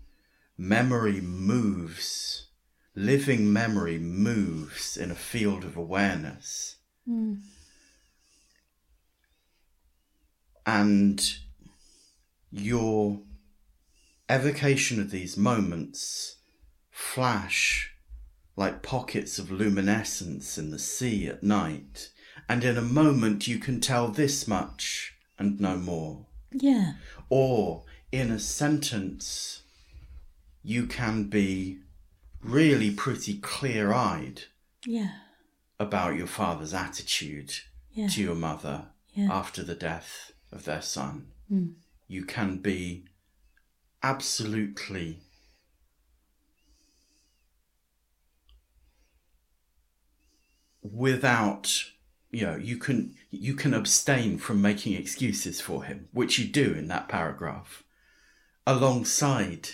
[0.56, 2.48] memory moves,
[2.94, 6.76] living memory moves in a field of awareness.
[10.68, 11.34] And
[12.50, 13.22] your
[14.28, 16.36] evocation of these moments
[16.90, 17.94] flash
[18.54, 22.10] like pockets of luminescence in the sea at night,
[22.50, 26.26] and in a moment you can tell this much and no more.
[26.52, 26.94] Yeah,
[27.30, 29.62] Or in a sentence,
[30.62, 31.78] you can be
[32.42, 34.42] really pretty clear eyed
[34.84, 35.12] yeah,
[35.80, 37.52] about your father's attitude
[37.92, 38.08] Yeah.
[38.08, 39.32] to your mother Yeah.
[39.32, 41.28] after the death of their son.
[41.48, 41.66] Hmm.
[42.06, 43.04] You can be
[44.02, 45.20] absolutely
[50.82, 51.84] without
[52.30, 56.72] you know you can you can abstain from making excuses for him which you do
[56.72, 57.82] in that paragraph
[58.66, 59.68] alongside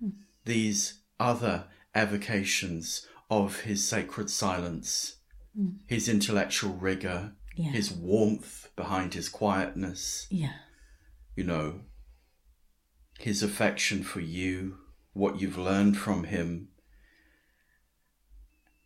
[0.00, 0.10] hmm.
[0.44, 1.64] these other
[1.94, 5.16] evocations of his sacred silence
[5.56, 5.70] hmm.
[5.86, 7.70] his intellectual rigor Yeah.
[7.70, 10.52] his warmth behind his quietness yeah,
[11.34, 11.80] you know,
[13.18, 14.78] his affection for you,
[15.12, 16.68] what you've learned from him.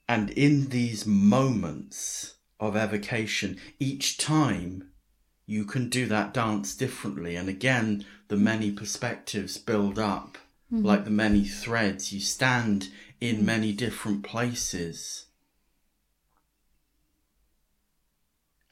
[0.09, 4.91] And in these moments of evocation, each time
[5.47, 7.36] you can do that dance differently.
[7.36, 10.38] And again, the many perspectives build up
[10.72, 10.84] mm-hmm.
[10.84, 12.12] like the many threads.
[12.12, 12.88] You stand
[13.20, 15.26] in many different places.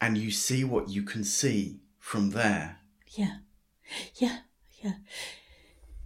[0.01, 2.78] And you see what you can see from there.
[3.16, 3.38] yeah,
[4.14, 4.38] yeah,
[4.82, 4.94] yeah.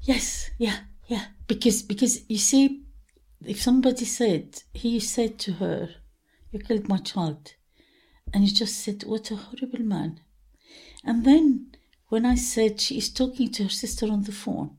[0.01, 1.27] Yes, yeah, yeah.
[1.47, 2.83] Because because you see,
[3.45, 5.91] if somebody said he said to her,
[6.51, 7.55] "You killed my child,"
[8.33, 10.21] and you just said, "What a horrible man,"
[11.05, 11.73] and then
[12.09, 14.79] when I said she is talking to her sister on the phone,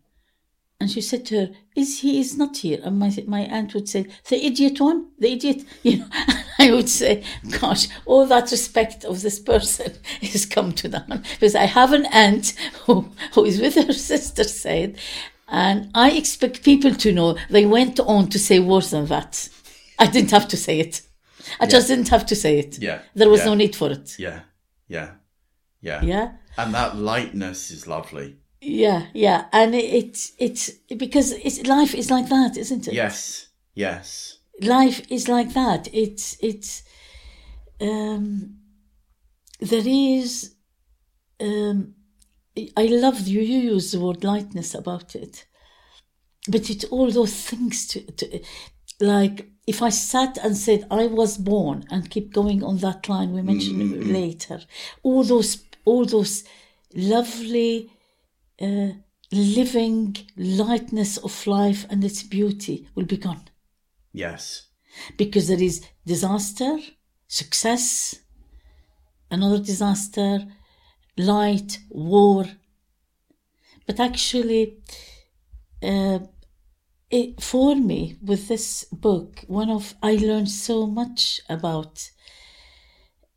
[0.83, 3.87] and she said to her, "Is he is not here?" And my my aunt would
[3.87, 6.09] say, "The idiot one, the idiot," you know.
[6.59, 7.23] I would say,
[7.61, 12.05] "Gosh, all that respect of this person has come to that because I have an
[12.07, 12.53] aunt
[12.83, 14.97] who who is with her sister said."
[15.47, 19.47] And I expect people to know they went on to say worse than that.
[19.99, 21.01] I didn't have to say it.
[21.61, 22.79] I just didn't have to say it.
[22.79, 23.45] Yeah, There was yeah.
[23.45, 24.17] no need for it.
[24.17, 24.39] Yeah,
[24.87, 25.11] yeah,
[25.81, 26.01] yeah.
[26.01, 26.31] Yeah.
[26.57, 28.37] And that lightness is lovely.
[28.65, 32.93] Yeah, yeah, and it, it's it's because it's life is like that, isn't it?
[32.93, 34.37] Yes, yes.
[34.61, 35.89] life is like that.
[35.93, 36.83] It's it's
[37.81, 38.57] um,
[39.59, 40.55] there is.
[41.41, 41.95] Um,
[42.77, 43.41] I love you.
[43.41, 45.45] You use the word lightness about it,
[46.47, 48.39] but it's all those things to, to
[49.01, 49.49] like.
[49.65, 53.41] If I sat and said I was born and keep going on that line we
[53.41, 54.61] mentioned later,
[55.03, 56.43] all those all those
[56.93, 57.92] lovely
[58.61, 58.89] uh,
[59.31, 63.47] living lightness of life and its beauty will be gone
[64.11, 64.67] Yes.
[65.17, 66.77] because there is disaster,
[67.27, 68.15] success,
[69.31, 70.45] another disaster,
[71.17, 72.45] light, war.
[73.87, 74.77] But actually,
[75.81, 76.19] uh,
[77.09, 82.09] it, for me, with this book, one of I learned so much about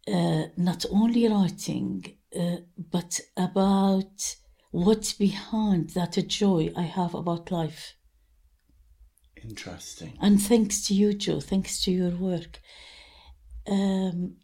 [0.07, 4.37] uh, not only writing, uh, but about
[4.77, 7.95] what's behind that joy I have about life.
[9.43, 10.13] Interesting.
[10.21, 12.61] And thanks to you, Joe, thanks to your work.
[13.67, 14.37] Um,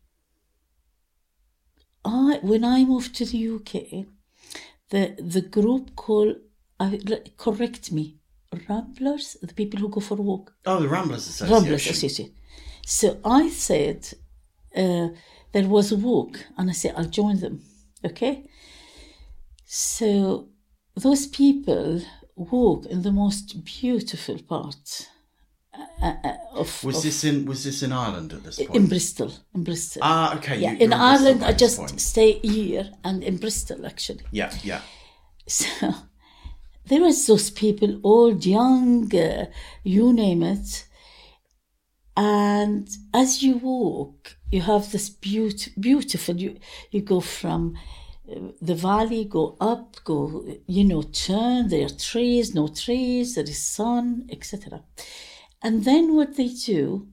[2.05, 3.73] I when I moved to the UK,
[4.89, 5.03] the
[5.35, 6.37] the group called
[6.81, 6.99] I
[7.37, 8.17] correct me,
[8.69, 10.55] Ramblers, the people who go for a walk.
[10.65, 11.55] Oh, the Ramblers Association.
[11.55, 12.35] Ramblers Association.
[12.87, 14.01] So I said
[14.75, 15.09] uh,
[15.53, 17.61] there was a walk, and I said I'll join them.
[18.05, 18.47] Okay.
[19.75, 20.49] So
[20.95, 22.03] those people
[22.37, 25.09] walk in the most beautiful part
[26.03, 28.75] uh, uh, of, Was of- this in was this in Ireland at this point?
[28.75, 29.33] in Bristol.
[29.55, 30.03] In Bristol.
[30.05, 30.59] ah, okay.
[30.59, 31.99] yeah, you- in Ireland, I just point.
[31.99, 34.25] stay here and in Bristol actually.
[34.31, 34.83] Yeah, yeah.
[35.49, 35.67] So
[36.89, 39.47] there was those people, old, young, uh,
[39.85, 40.87] you name it.
[42.15, 46.37] And as you walk, you have this beaut- beautiful.
[46.37, 46.59] You
[46.91, 47.75] you go from
[48.25, 51.69] the valley, go up, go you know turn.
[51.69, 53.35] There are trees, no trees.
[53.35, 54.83] There is sun, etc.
[55.63, 57.09] And then what they do,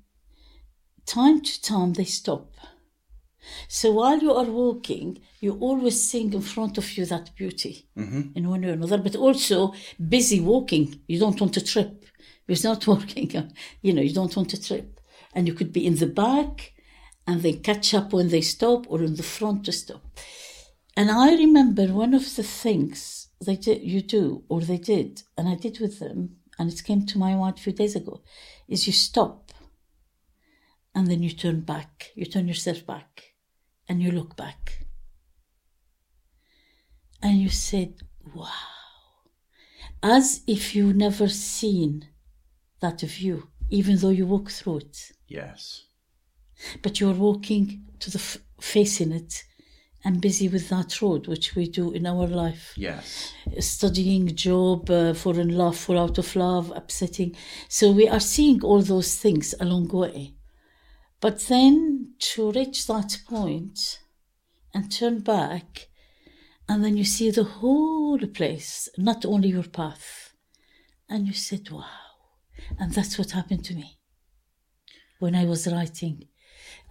[1.06, 2.56] time to time they stop.
[3.68, 8.22] So while you are walking, you always seeing in front of you that beauty mm-hmm.
[8.36, 9.74] in one way or another, but also
[10.08, 11.02] busy walking.
[11.08, 12.06] You don't want to trip.
[12.48, 13.32] It's not working,
[13.82, 15.00] you know, you don't want to trip.
[15.34, 16.74] And you could be in the back
[17.28, 20.04] and they catch up when they stop or in the front to stop.
[21.00, 25.48] And I remember one of the things they did, you do, or they did, and
[25.48, 28.22] I did with them, and it came to my mind a few days ago,
[28.68, 29.54] is you stop
[30.94, 32.12] and then you turn back.
[32.16, 33.36] You turn yourself back
[33.88, 34.88] and you look back.
[37.24, 38.02] And you said,
[38.36, 38.50] wow.
[40.04, 42.10] As if you never seen
[42.82, 45.14] that view, even though you walk through it.
[45.30, 45.86] Yes.
[46.82, 49.46] But you're walking to the f- facing it
[50.04, 53.34] and busy with that road, which we do in our life Yes.
[53.60, 57.36] studying job, uh, in love, fall out of love, upsetting.
[57.68, 60.36] So we are seeing all those things along the way.
[61.20, 64.00] But then to reach that point
[64.74, 65.90] and turn back,
[66.68, 70.34] and then you see the whole place, not only your path.
[71.10, 71.86] And you said, wow.
[72.78, 73.98] And that's what happened to me
[75.20, 76.28] when I was writing.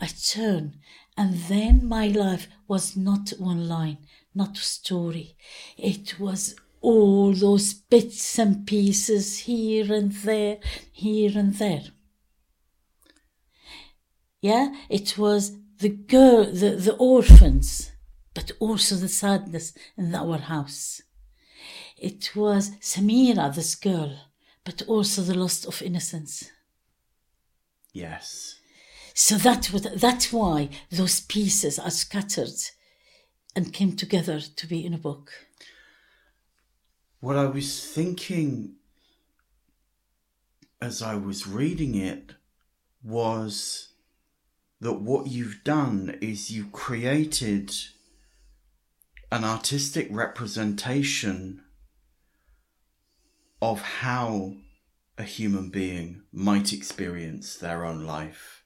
[0.00, 0.78] I turned,
[1.18, 3.98] and then my life was not one line,
[4.36, 5.36] not a story.
[5.76, 10.58] It was all those bits and pieces here and there,
[10.92, 11.86] here and there.
[14.40, 17.90] Yeah, it was the girl, the, the orphans,
[18.32, 21.02] but also the sadness in our house.
[21.96, 24.16] It was Samira, this girl,
[24.62, 26.48] but also the loss of innocence.
[27.92, 28.57] Yes.
[29.20, 32.54] So that was, that's why those pieces are scattered
[33.56, 35.32] and came together to be in a book.
[37.18, 38.76] What I was thinking
[40.80, 42.34] as I was reading it
[43.02, 43.92] was
[44.80, 47.74] that what you've done is you've created
[49.32, 51.64] an artistic representation
[53.60, 54.54] of how
[55.18, 58.57] a human being might experience their own life.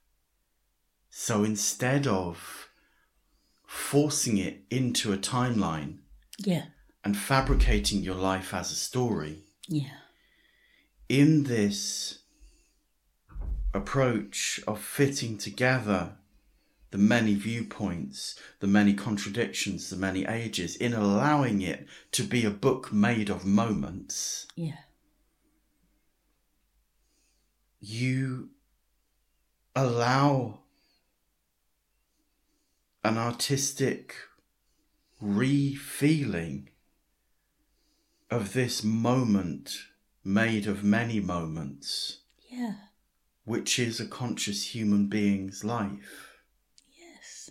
[1.14, 2.70] So instead of
[3.66, 5.98] forcing it into a timeline
[6.38, 6.64] Yeah,
[7.04, 9.98] and fabricating your life as a story, yeah,
[11.10, 12.20] in this
[13.74, 16.16] approach of fitting together
[16.92, 22.50] the many viewpoints, the many contradictions, the many ages, in allowing it to be a
[22.50, 24.84] book made of moments, yeah,
[27.80, 28.48] you
[29.76, 30.61] allow
[33.04, 34.14] an artistic
[35.20, 36.68] re-feeling
[38.30, 39.76] of this moment
[40.24, 42.74] made of many moments, yeah,
[43.44, 46.38] which is a conscious human being's life.
[46.96, 47.50] yes,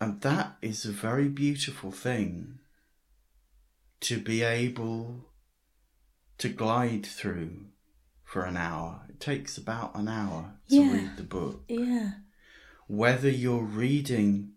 [0.00, 2.58] And that is a very beautiful thing
[4.00, 5.26] to be able
[6.38, 7.66] to glide through
[8.24, 9.06] for an hour.
[9.08, 10.92] It takes about an hour to Yeah.
[10.92, 11.64] read the book.
[11.68, 12.14] yeah,
[12.86, 14.52] Whether you're reading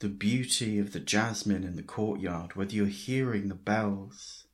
[0.00, 4.46] the beauty of the jasmine in the courtyard, whether you're hearing the bells,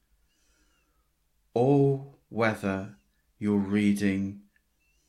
[1.54, 2.96] or whether
[3.38, 4.42] you're reading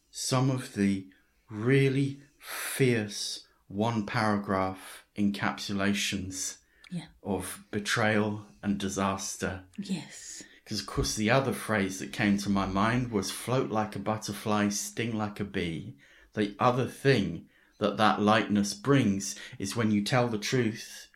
[0.09, 1.07] some of the
[1.49, 6.57] really fierce one paragraph encapsulations
[6.89, 9.63] yeah, of betrayal and disaster.
[9.77, 13.95] yes, Because, of course, the other phrase that came to my mind was float like
[13.95, 15.97] a butterfly, sting like a bee.
[16.33, 17.45] The other thing
[17.79, 21.07] that that lightness brings is when you tell the truth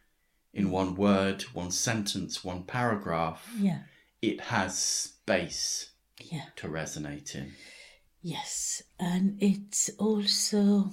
[0.54, 3.80] in one word, one sentence, one paragraph, yeah,
[4.22, 6.46] it has space yeah.
[6.56, 7.54] to resonate in.
[8.22, 10.92] Yes, and it's also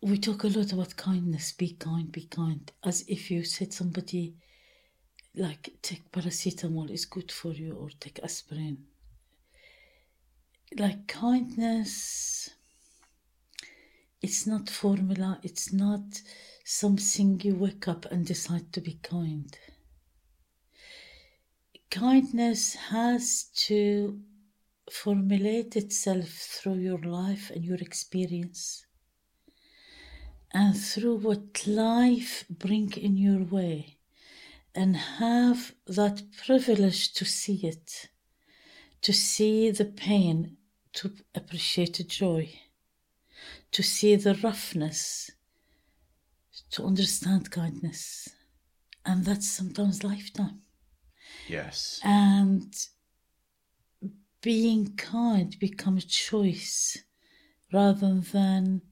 [0.00, 1.52] we talk a lot about kindness.
[1.52, 2.70] Be kind, be kind.
[2.84, 4.34] As if you said somebody
[5.34, 8.78] like take paracetamol is good for you or take aspirin.
[10.76, 12.50] Like kindness
[14.20, 16.22] it's not formula, it's not
[16.64, 19.56] something you wake up and decide to be kind.
[21.90, 24.20] Kindness has to
[24.90, 28.86] formulate itself through your life and your experience
[30.52, 33.98] and through what life bring in your way
[34.74, 38.08] and have that privilege to see it
[39.02, 40.56] to see the pain
[40.92, 42.48] to appreciate the joy
[43.72, 45.30] to see the roughness
[46.70, 48.28] to understand kindness
[49.04, 50.60] and that's sometimes lifetime
[51.48, 52.00] Yes.
[52.04, 52.74] and
[54.42, 56.98] being kind become a choice
[57.72, 58.82] rather than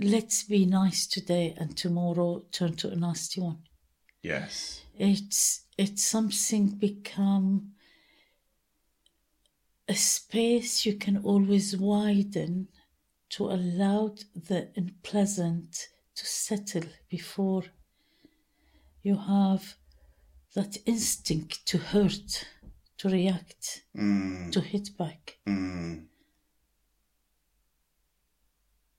[0.00, 3.58] let's be nice today and tomorrow turn to a nasty one
[4.22, 4.82] Yes.
[4.96, 7.72] it's it's something become
[9.88, 12.68] a space you can always widen
[13.30, 17.64] to allow the unpleasant to settle before
[19.02, 19.76] you have
[20.54, 22.46] that instinct to hurt
[22.98, 25.38] to react Mm, to hit back.
[25.46, 26.06] Mm,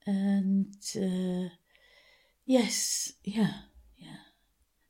[0.06, 1.50] and uh,
[2.46, 3.54] yes yeah
[3.98, 4.24] yeah.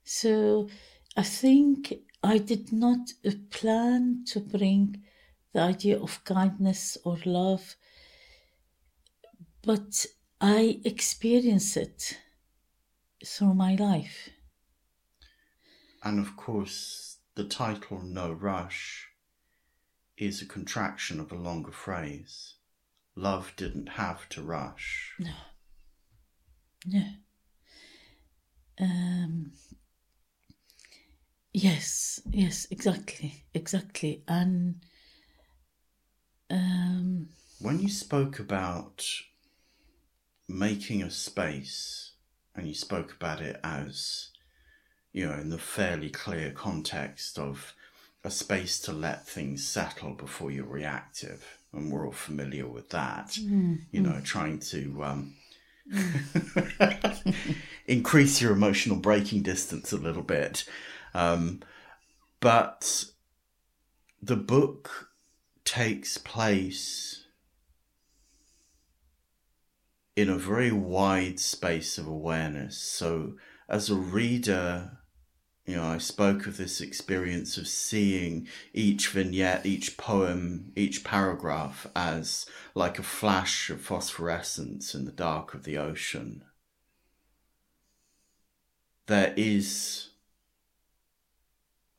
[0.04, 0.70] So
[1.18, 3.14] i think i did not
[3.52, 5.04] plan to bring
[5.54, 7.76] the idea of kindness or love
[9.64, 10.06] but
[10.42, 12.18] i experience it
[13.26, 14.30] through my life
[16.02, 19.10] And of course, the title No Rush
[20.18, 22.56] is a contraction of a longer phrase.
[23.16, 25.14] Love didn't have to rush.
[25.20, 25.34] no
[26.86, 27.04] no
[28.80, 29.52] um
[31.54, 34.76] yes yes exactly exactly and
[36.50, 37.28] um
[37.60, 39.06] When you spoke about
[40.50, 42.12] making a space,
[42.56, 44.30] and you spoke about it as,
[45.14, 47.74] you know, in the fairly clear context of
[48.24, 53.38] a space to let things settle before you're reactive, and we're all familiar with that,
[53.92, 55.36] you know, trying to um,
[57.88, 60.66] increase your emotional braking distance a little bit.
[61.14, 61.62] Um,
[62.40, 63.06] but
[64.22, 65.10] the book
[65.64, 67.19] takes place
[70.16, 72.78] in a very wide space of awareness.
[72.78, 73.36] So,
[73.68, 75.00] as a reader,
[75.66, 81.86] you know, I spoke of this experience of seeing each vignette, each poem, each paragraph
[81.96, 86.44] as like a flash of phosphorescence in the dark of the ocean.
[89.06, 90.10] There is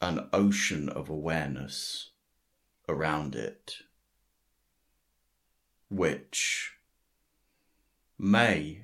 [0.00, 2.10] an ocean of awareness
[2.88, 3.76] around it,
[5.88, 6.72] which
[8.20, 8.82] may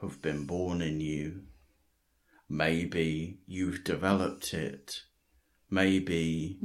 [0.00, 1.42] have been born in you.
[2.48, 5.02] Maybe you've developed it.
[5.70, 6.58] Maybe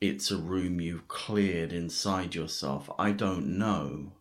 [0.00, 2.88] it's a room you've cleared inside yourself.
[2.98, 4.12] I don't know.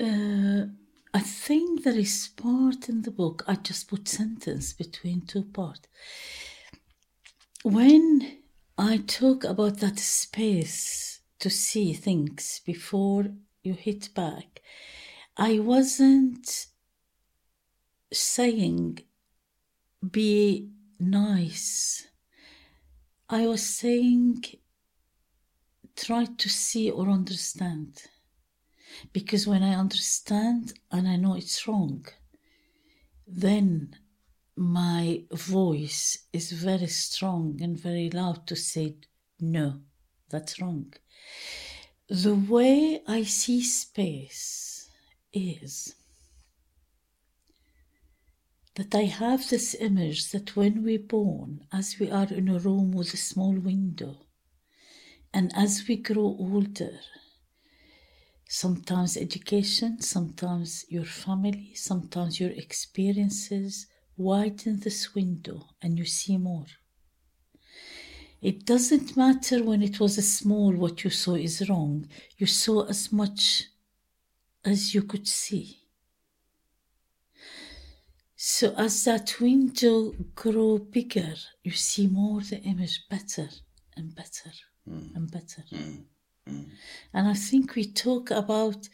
[0.00, 0.66] Uh,
[1.14, 3.44] I think there is part in the book.
[3.46, 5.88] I just put sentence between two parts.
[7.62, 8.38] When
[8.76, 13.26] I talk about that space to see things before
[13.62, 14.60] you hit back,
[15.36, 16.66] I wasn't
[18.12, 19.00] saying
[20.10, 22.06] be nice.
[23.28, 24.44] I was saying
[25.96, 28.02] try to see or understand
[29.12, 32.06] because when I understand and I know it's wrong,
[33.26, 33.96] then
[34.56, 38.96] my voice is very strong and very loud to say,
[39.40, 39.80] no,
[40.30, 40.92] that's wrong.
[42.10, 44.88] The way I see space
[45.30, 45.94] is
[48.76, 52.92] that I have this image that when we're born, as we are in a room
[52.92, 54.26] with a small window,
[55.34, 56.98] and as we grow older,
[58.48, 63.86] sometimes education, sometimes your family, sometimes your experiences
[64.16, 66.66] widen this window and you see more.
[68.40, 72.08] It doesn't matter when it was a small what you saw is wrong.
[72.36, 73.64] You saw as much
[74.64, 75.78] as you could see.
[78.36, 81.34] So as that window grow bigger,
[81.64, 83.48] you see more the image better
[83.96, 84.52] and better
[84.86, 85.08] hmm.
[85.16, 85.64] and better.
[85.70, 85.94] Hmm.
[86.46, 86.62] Hmm.
[87.12, 88.88] And I think we talk about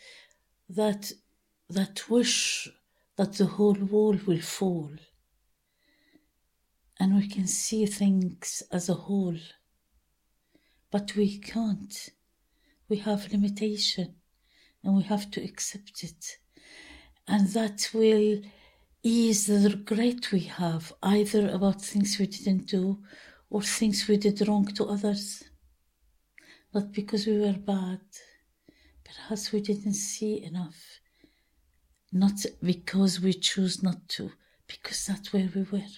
[0.70, 1.12] that
[1.68, 2.68] that wish
[3.16, 4.90] that the whole wall will fall.
[7.00, 9.38] And we can see things as a whole.
[10.90, 12.10] But we can't.
[12.88, 14.16] We have limitation.
[14.84, 16.38] and we have to accept it.
[17.26, 18.42] And that will
[19.02, 22.98] ease the regret we have either about things we didn't do
[23.50, 25.42] or things we did wrong to others.
[26.74, 28.00] Not because we were bad,
[29.04, 31.00] perhaps we didn't see enough.
[32.12, 34.32] Not because we chose not to,
[34.66, 35.88] because that's where we were.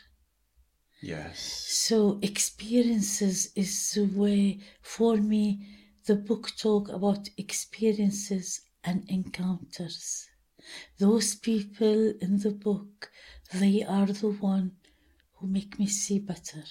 [1.07, 1.39] Yes.
[1.69, 5.65] So experiences is the way for me
[6.05, 10.29] the book talk about experiences and encounters.
[10.99, 13.13] Those people in the book,
[13.55, 14.73] they are the one
[15.35, 16.65] who make me see better.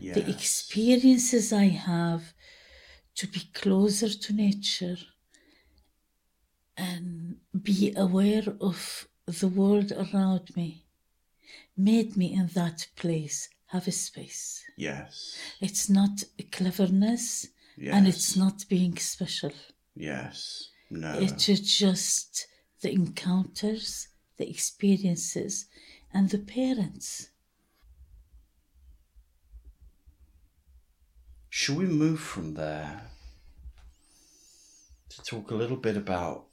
[0.00, 0.16] Yes.
[0.16, 2.34] The experiences I have
[3.14, 4.98] to be closer to nature
[6.76, 10.87] and be aware of the world around me
[11.78, 14.64] made me in that place have a space.
[14.76, 15.36] Yes.
[15.60, 17.94] It's not cleverness Yes.
[17.94, 19.52] and it's not being special.
[19.94, 20.70] Yes.
[20.90, 21.16] No.
[21.18, 21.46] It's
[21.78, 22.46] just
[22.80, 25.66] the encounters, the experiences,
[26.12, 27.28] and the parents.
[31.50, 33.02] Should we move from there
[35.10, 36.46] to talk a little bit about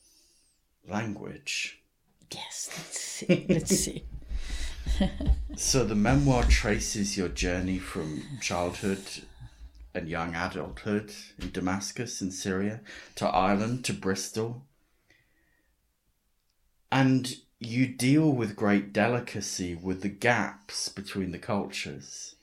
[0.88, 1.82] language?
[2.32, 3.46] Yes, let's see.
[3.50, 4.04] Let's see.
[5.58, 9.00] So the memoir traces your journey from childhood
[9.94, 12.82] and young adulthood in Damascus in Syria
[13.16, 14.66] to Ireland to Bristol.
[16.92, 22.36] And you deal with great delicacy with the gaps between the cultures.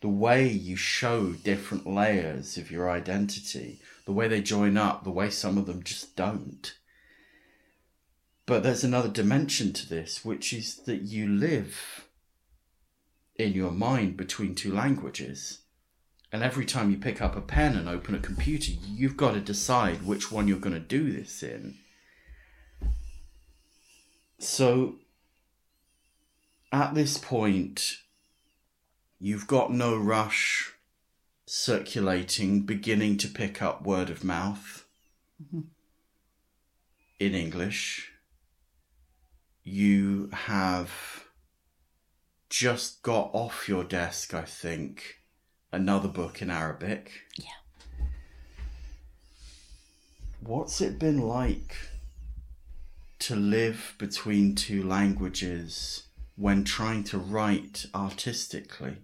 [0.00, 5.10] The way you show different layers of your identity, the way they join up, the
[5.10, 6.76] way some of them just don't.
[8.46, 12.06] But there's another dimension to this, which is that you live
[13.34, 15.58] in your mind between two languages.
[16.32, 19.40] And every time you pick up a pen and open a computer, you've got to
[19.40, 21.76] decide which one you're going to do this in.
[24.38, 24.96] So,
[26.70, 27.98] at this point,
[29.18, 30.72] you've got no rush
[31.46, 34.84] circulating, beginning to pick up word of mouth
[35.42, 35.62] mm-hmm.
[37.18, 38.12] in English.
[39.68, 41.24] You have
[42.48, 45.16] just got off your desk, I think,
[45.72, 47.10] another book in Arabic.
[47.36, 48.06] Yeah.
[50.40, 51.74] What's it been like
[53.18, 56.04] to live between two languages
[56.36, 58.98] when trying to write artistically?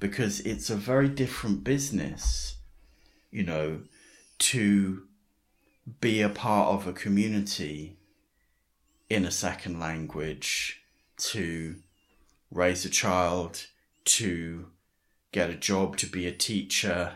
[0.00, 2.56] Because it's a very different business,
[3.30, 3.82] you know,
[4.38, 5.02] to
[6.00, 7.97] be a part of a community
[9.10, 10.82] in a second language,
[11.16, 11.76] to
[12.50, 13.66] raise a child,
[14.04, 14.66] to
[15.32, 17.14] get a job, to be a teacher,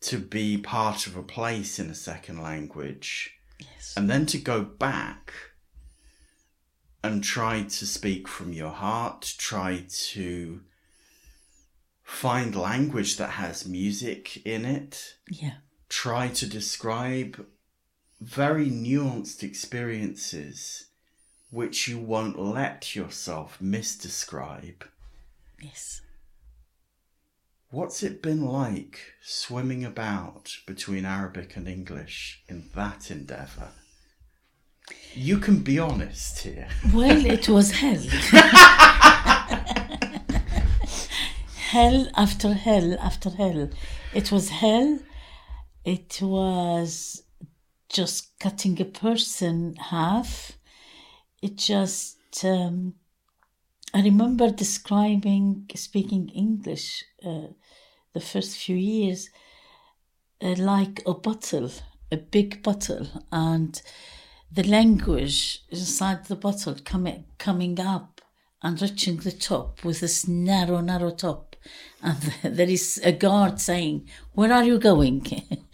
[0.00, 3.94] to be part of a place in a second language, Yes.
[3.96, 5.32] and then to go back
[7.02, 10.60] and try to speak from your heart, try to
[12.02, 15.58] find language that has music in it, Yeah.
[15.88, 17.46] try to describe
[18.20, 20.86] very nuanced experiences
[21.50, 24.82] which you won't let yourself misdescribe.
[25.60, 26.00] Yes.
[27.70, 33.70] What's it been like swimming about between Arabic and English in that endeavour?
[35.14, 36.68] You can be honest here.
[36.92, 38.02] Well, it was hell.
[41.70, 43.70] hell after hell after hell.
[44.12, 44.98] It was hell.
[45.84, 47.22] It was
[47.90, 50.52] just cutting a person half.
[51.42, 52.16] It just.
[52.44, 52.94] Um,
[53.92, 57.48] I remember describing speaking English uh,
[58.12, 59.30] the first few years
[60.40, 61.70] uh, like a bottle,
[62.12, 63.82] a big bottle, and
[64.50, 68.20] the language inside the bottle coming coming up
[68.62, 71.56] and reaching the top with this narrow, narrow top.
[72.02, 75.26] And there is a guard saying, Where are you going?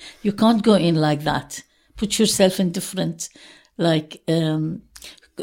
[0.23, 1.63] you can't go in like that.
[1.97, 3.29] Put yourself in different,
[3.79, 4.83] like, um,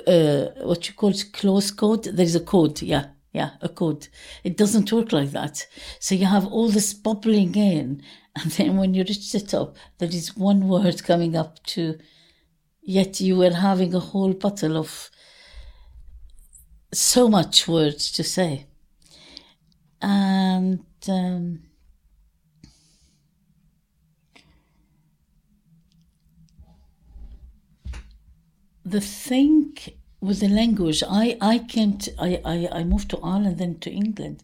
[0.08, 2.04] uh, what you call close code.
[2.06, 4.08] There's a code, yeah, yeah, a code.
[4.44, 5.68] It doesn't work like that.
[6.00, 8.02] So you have all this bubbling in,
[8.36, 11.98] and then when you reach the top, there is one word coming up to,
[12.82, 15.10] yet you were having a whole bottle of
[16.92, 18.68] so much words to say.
[20.02, 21.64] And um,
[28.86, 29.76] the thing
[30.22, 33.92] with the language, I, I came to, I, I, I moved to Ireland, then to
[33.92, 34.42] England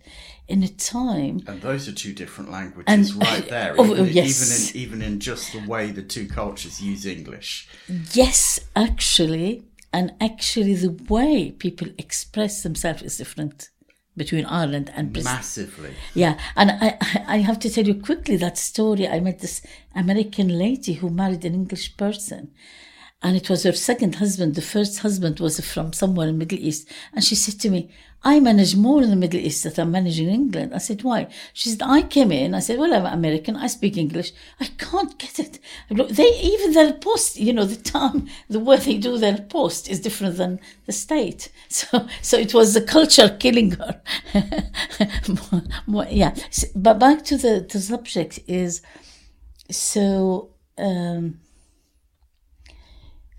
[0.47, 1.41] in a time.
[1.47, 3.75] And those are two different languages And- right there.
[3.77, 4.75] Oh, even, yes.
[4.75, 7.69] even in even in just the way the two cultures use English.
[8.13, 9.63] Yes, actually,
[9.93, 13.69] and actually, the way people express themselves is different
[14.17, 15.33] between Ireland and Bristol.
[15.33, 15.93] Massively.
[16.13, 19.07] Yeah, and I- I have to tell you quickly that story.
[19.07, 19.61] I met this
[19.95, 22.51] American lady who married an English person,
[23.21, 24.55] and it was her second husband.
[24.55, 27.89] The first husband was from somewhere in the Middle East, and she said to me,
[28.23, 31.27] "I manage more in the Middle East than I'm managing in England." I said, "Why?"
[31.53, 32.53] She said, "I came in.
[32.53, 33.55] I said, well, I'm American.
[33.57, 34.31] I speak English.
[34.59, 35.59] I can't get it.
[35.89, 39.99] They even their post, you know, the time, the way they do their post is
[39.99, 41.49] different than the state.
[41.79, 44.01] So, so it was the culture killing her.
[45.51, 48.81] More- more- yeah, S- but back to the the subject is
[49.69, 50.49] so.
[50.77, 51.39] Um,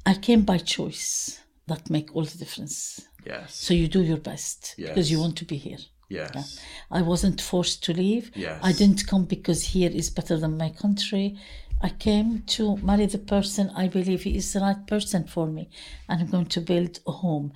[0.07, 1.40] I came by choice.
[1.66, 3.07] That make all the difference.
[3.24, 3.55] Yes.
[3.55, 5.78] So you do your best because you want to be here.
[6.09, 6.59] yes.
[6.90, 8.32] I wasn't forced to leave.
[8.34, 8.59] Yes.
[8.62, 11.38] I didn't come because here is better than my country.
[11.80, 15.70] I came to marry the person I believe he is the right person for me,
[16.09, 17.53] and I'm going to build a home.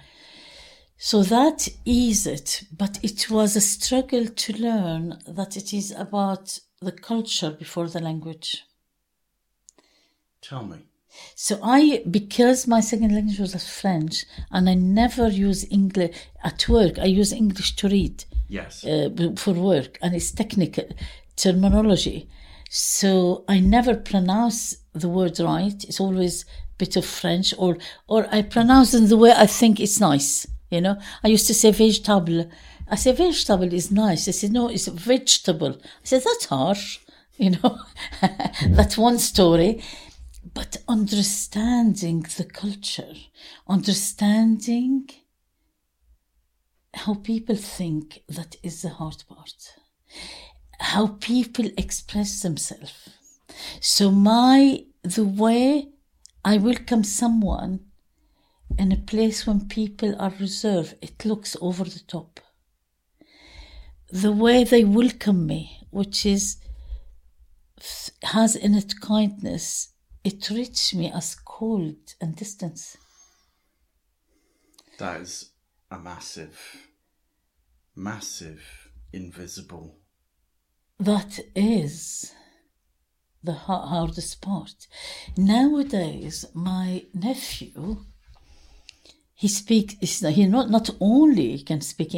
[0.96, 6.58] So that is it, but it was a struggle to learn that it is about
[6.80, 8.64] the culture before the language.
[10.40, 10.78] Tell me.
[11.34, 16.98] So I, because my second language was French, and I never use English at work.
[16.98, 18.84] I use English to read Yes.
[18.84, 20.84] uh, for work, and it's technical
[21.36, 22.28] terminology.
[22.70, 25.82] So I never pronounce the word right.
[25.84, 26.46] It's always a
[26.78, 30.46] bit of French, or or I pronounce in the way I think it's nice.
[30.70, 32.50] You know, I used to say vegetable.
[32.88, 34.24] I say vegetable is nice.
[34.24, 35.74] They said no, it's vegetable.
[35.82, 36.98] I said that's harsh.
[37.36, 37.78] You know,
[38.68, 39.82] that's one story.
[40.54, 43.14] But understanding the culture,
[43.68, 45.10] understanding
[46.94, 49.74] how people think that is the hard part.
[50.78, 53.10] How people express themselves.
[53.80, 55.90] So my the way
[56.44, 57.78] i welcome someone
[58.78, 62.40] in a place when people are reserved it looks over the top.
[64.10, 66.56] The way they welcome me which is
[68.22, 69.93] has in it kindness
[70.24, 72.96] it reaches me as cold and distance
[74.98, 75.50] That is
[75.90, 76.58] a massive,
[77.96, 78.62] massive
[79.12, 79.98] invisible.
[80.98, 82.32] That is
[83.42, 84.86] the hardest part.
[85.36, 88.04] Nowadays, my nephew,
[89.36, 90.20] he speaks.
[90.20, 92.12] He not not only can speak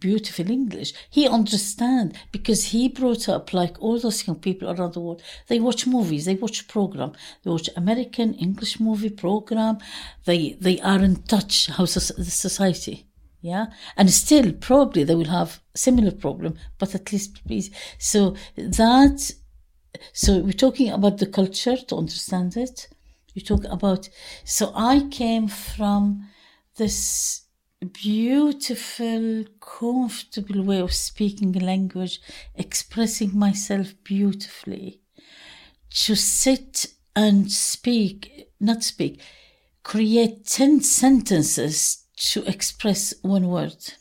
[0.00, 0.94] beautiful English.
[1.10, 5.22] He understand because he brought up like all those young people around the world.
[5.48, 6.24] They watch movies.
[6.24, 7.12] They watch program.
[7.42, 9.78] They watch American English movie program.
[10.24, 13.06] They they are in touch how soc- the society.
[13.42, 13.66] Yeah,
[13.98, 17.70] and still probably they will have similar problem, but at least please.
[17.98, 19.32] So that
[20.14, 22.88] so we're talking about the culture to understand it.
[23.34, 24.08] You talk about
[24.44, 26.28] so I came from
[26.76, 27.42] this
[27.92, 32.20] beautiful, comfortable way of speaking a language,
[32.54, 35.00] expressing myself beautifully.
[35.90, 39.20] To sit and speak, not speak,
[39.82, 43.92] create 10 sentences to express one word.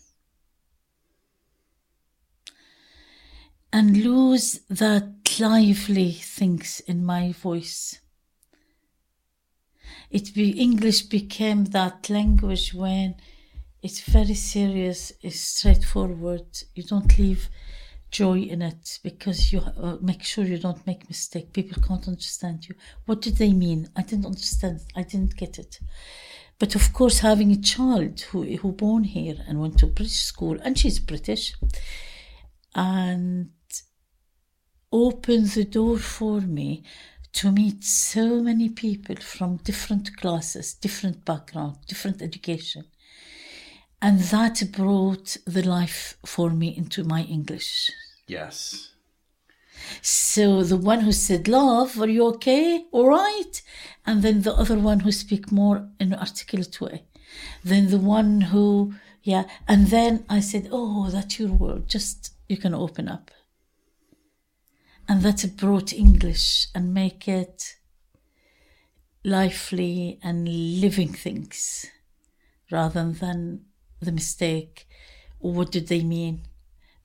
[3.71, 7.99] And lose that lively things in my voice.
[10.13, 13.15] It be English became that language when
[13.81, 16.45] it's very serious, it's straightforward.
[16.75, 17.49] You don't leave
[18.11, 21.51] joy in it because you uh, make sure you don't make mistake.
[21.51, 22.75] People can't understand you.
[23.07, 23.89] What did they mean?
[23.95, 24.81] I didn't understand.
[24.95, 25.79] I didn't get it.
[26.59, 30.59] But of course, having a child who who born here and went to British school,
[30.63, 31.55] and she's British,
[32.75, 33.49] and
[34.91, 36.83] opened the door for me
[37.33, 42.85] to meet so many people from different classes, different background, different education.
[44.01, 47.91] And that brought the life for me into my English.
[48.27, 48.91] Yes.
[50.01, 52.85] So the one who said, Love, are you okay?
[52.91, 53.61] All right.
[54.05, 57.03] And then the other one who speak more in an articulate way.
[57.63, 59.45] Then the one who, yeah.
[59.67, 61.87] And then I said, Oh, that's your word.
[61.87, 63.31] Just, you can open up.
[65.07, 67.75] And that it brought English and make it
[69.23, 71.85] lively and living things
[72.71, 73.65] rather than
[73.99, 74.87] the mistake.
[75.39, 76.41] What did they mean?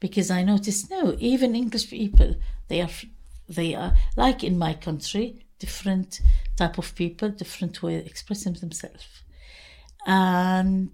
[0.01, 2.37] Because I noticed no, even English people,
[2.69, 2.91] they are
[3.49, 6.21] they are like in my country, different
[6.57, 9.23] type of people, different way of expressing themselves.
[10.07, 10.91] And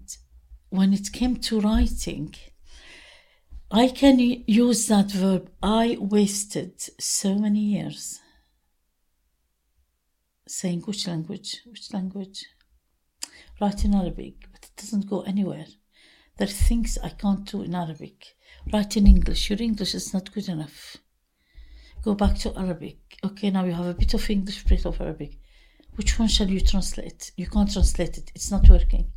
[0.69, 2.33] when it came to writing,
[3.77, 5.51] I can use that verb.
[5.61, 8.21] I wasted so many years
[10.47, 12.45] saying which language, which language,
[13.59, 15.65] write in Arabic, but it doesn't go anywhere.
[16.37, 18.37] There are things I can't do in Arabic.
[18.71, 19.49] Write in English.
[19.49, 20.95] Your English is not good enough.
[22.01, 22.99] Go back to Arabic.
[23.25, 25.37] Okay, now you have a bit of English, bit of Arabic.
[25.95, 27.33] Which one shall you translate?
[27.35, 28.31] You can't translate it.
[28.35, 29.11] It's not working.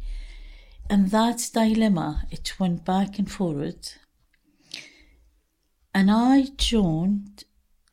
[0.91, 3.89] And that dilemma, it went back and forward.
[5.95, 7.45] And I joined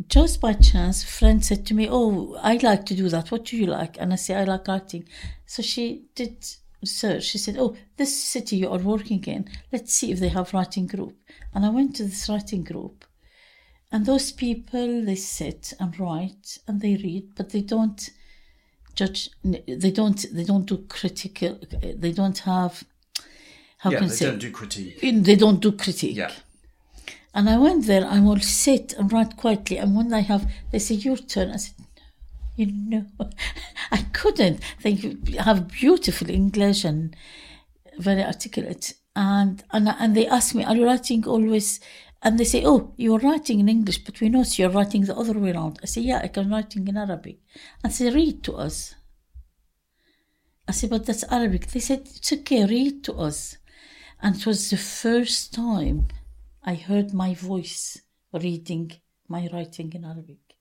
[0.07, 3.31] just by chance, a friend said to me, Oh, I like to do that.
[3.31, 3.97] What do you like?
[3.99, 5.07] And I say, I like writing.
[5.45, 6.45] So she did
[6.83, 7.23] search.
[7.23, 10.87] She said, Oh, this city you are working in, let's see if they have writing
[10.87, 11.15] group.
[11.53, 13.05] And I went to this writing group.
[13.91, 18.09] And those people, they sit and write and they read, but they don't
[18.95, 19.29] judge.
[19.43, 20.25] They don't.
[20.33, 21.59] They don't do critical.
[21.81, 22.83] They don't have.
[23.77, 24.25] How yeah, can they say?
[24.25, 24.99] don't do critique.
[25.01, 26.15] They don't do critique.
[26.15, 26.31] Yeah.
[27.35, 29.77] And I went there, I will sit and write quietly.
[29.77, 31.51] And when I have, they say, your turn.
[31.51, 31.75] I said,
[32.55, 33.05] you know,
[33.91, 34.61] I couldn't.
[34.81, 37.13] They have beautiful English and
[37.99, 38.93] very articulate.
[39.17, 41.81] And, and, and they ask me, are you writing always?
[42.23, 45.37] And they say, oh, you're writing in English, but we know you're writing the other
[45.37, 45.79] way around.
[45.83, 47.39] I say, yeah, I can writing in Arabic.
[47.83, 48.95] And they read to us.
[50.69, 51.67] I said, but that's Arabic.
[51.67, 53.57] They said, it's okay, read to us.
[54.21, 56.07] And it was the first time
[56.67, 58.01] I heard my voice
[58.33, 58.91] reading
[59.27, 60.55] my writing in Arabic.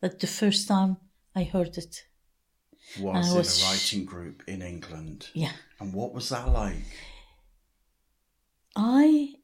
[0.00, 0.96] That the first time
[1.34, 2.04] I heard it.
[3.00, 5.28] Was, was in a writing group in England.
[5.34, 5.52] Yeah.
[5.78, 6.84] And what was that like?
[8.74, 9.34] I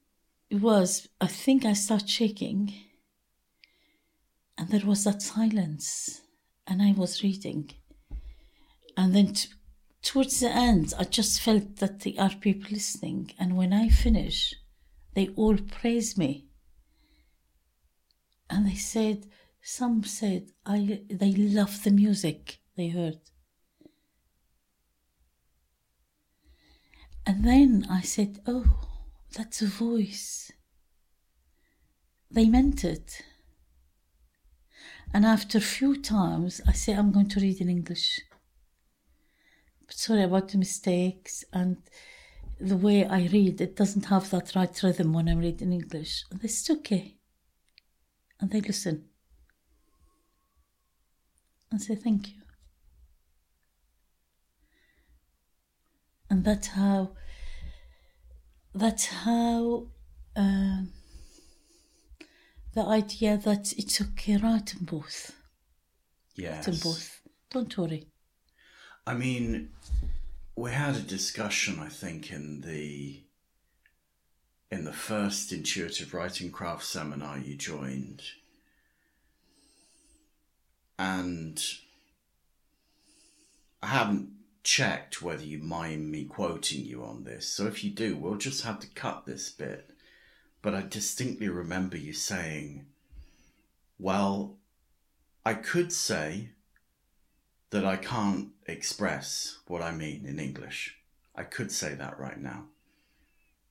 [0.50, 2.72] was, I think I started shaking,
[4.56, 6.22] and there was that silence,
[6.66, 7.70] and I was reading.
[8.96, 9.48] And then t-
[10.02, 13.32] towards the end, I just felt that there are people listening.
[13.38, 14.54] And when I finish,
[15.14, 16.46] they all praised me.
[18.50, 19.26] And they said,
[19.62, 23.20] some said, I, they love the music they heard.
[27.26, 28.64] And then I said, Oh,
[29.34, 30.52] that's a voice.
[32.30, 33.22] They meant it.
[35.14, 38.20] And after a few times, I said, I'm going to read in English.
[39.86, 41.78] But sorry about the mistakes and
[42.60, 46.24] the way I read, it doesn't have that right rhythm when I'm reading English.
[46.30, 47.16] And it's okay.
[48.40, 49.04] And they listen
[51.70, 52.40] and say thank you.
[56.30, 57.12] And that's how,
[58.74, 59.88] that's how
[60.36, 60.92] um,
[62.74, 65.32] the idea that it's okay, write in both.
[66.34, 66.82] Yes.
[66.82, 67.20] Both.
[67.50, 68.08] Don't worry.
[69.06, 69.70] I mean,
[70.56, 73.20] we had a discussion, I think, in the
[74.70, 78.22] in the first intuitive writing craft seminar you joined,
[80.98, 81.62] and
[83.82, 84.30] I haven't
[84.62, 87.46] checked whether you mind me quoting you on this.
[87.46, 89.90] So if you do, we'll just have to cut this bit.
[90.62, 92.86] But I distinctly remember you saying,
[93.98, 94.56] "Well,
[95.44, 96.50] I could say."
[97.74, 100.96] that I can't express what I mean in English.
[101.34, 102.66] I could say that right now.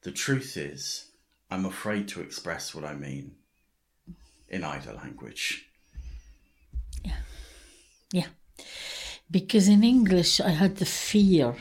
[0.02, 1.12] The truth is,
[1.50, 3.36] I'm afraid to express what I mean
[4.50, 5.70] in either language.
[7.04, 7.22] Yeah.
[8.12, 8.28] Yeah.
[9.32, 11.56] Because in English, I had the fear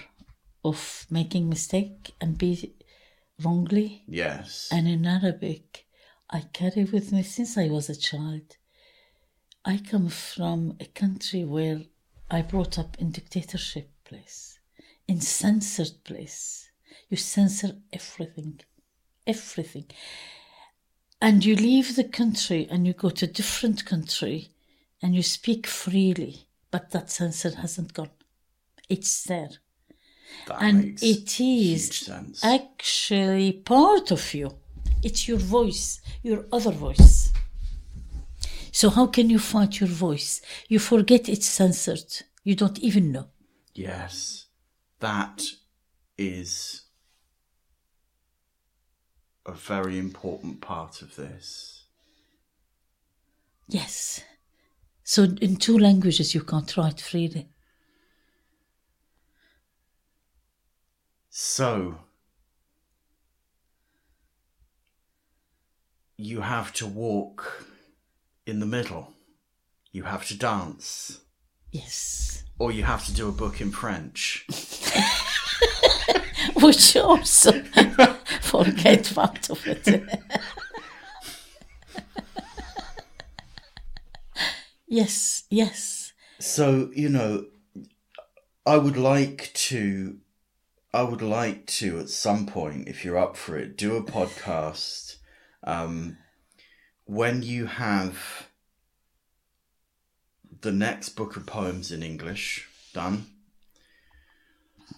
[0.65, 2.75] of making mistake and be
[3.43, 4.03] wrongly.
[4.07, 4.69] Yes.
[4.71, 5.87] And in Arabic,
[6.29, 8.57] I carry with me since I was a child.
[9.65, 11.83] I come from a country where
[12.33, 14.59] I brought up in dictatorship place,
[15.07, 16.71] in censored place.
[17.11, 18.61] You censor everything,
[19.27, 19.85] everything.
[21.21, 24.49] And you leave the country and you go to a different country
[25.03, 28.11] and you speak freely, but that censor hasn't gone.
[28.89, 29.51] It's there.
[30.47, 32.11] That and it is
[32.43, 34.57] actually part of you.
[35.03, 37.31] It's your voice, your other voice.
[38.73, 40.41] So how can you find your voice?
[40.67, 42.23] You forget it's censored.
[42.43, 43.29] You don't even know.
[43.75, 44.47] Yes.
[44.99, 45.43] That
[46.17, 46.83] is
[49.45, 51.85] a very important part of this.
[53.69, 54.25] Yes.
[55.05, 57.49] So in two languages you can't write freely.
[61.29, 61.99] So
[66.17, 67.67] you have to walk
[68.47, 69.13] in the middle.
[69.93, 71.21] You have to dance.
[71.71, 72.45] Yes.
[72.59, 74.47] Or you have to do a book in French.
[76.61, 77.63] which also
[78.41, 79.87] forget part of it.
[84.87, 86.13] yes, yes.
[86.39, 87.47] So, you know,
[88.65, 90.19] I would like to
[90.95, 95.17] I would like to at some point, if you're up for it, do a podcast
[95.65, 96.19] um,
[97.13, 98.47] when you have
[100.63, 103.27] the next book of poems in English done.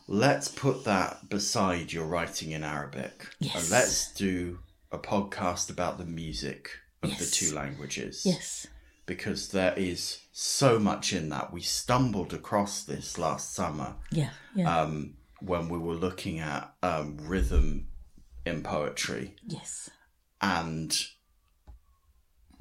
[0.06, 3.26] Let's put that beside your writing in Arabic.
[3.40, 3.54] Yes.
[3.62, 4.58] And let's do
[4.92, 6.70] a podcast about the music
[7.02, 8.66] of the two languages Yes.
[9.06, 11.52] because there is so much in that.
[11.52, 14.30] We stumbled across this last summer Yeah.
[14.54, 14.82] Yeah.
[14.82, 17.88] um, when we were looking at um, rhythm
[18.46, 19.90] in poetry, yes.
[20.40, 20.94] and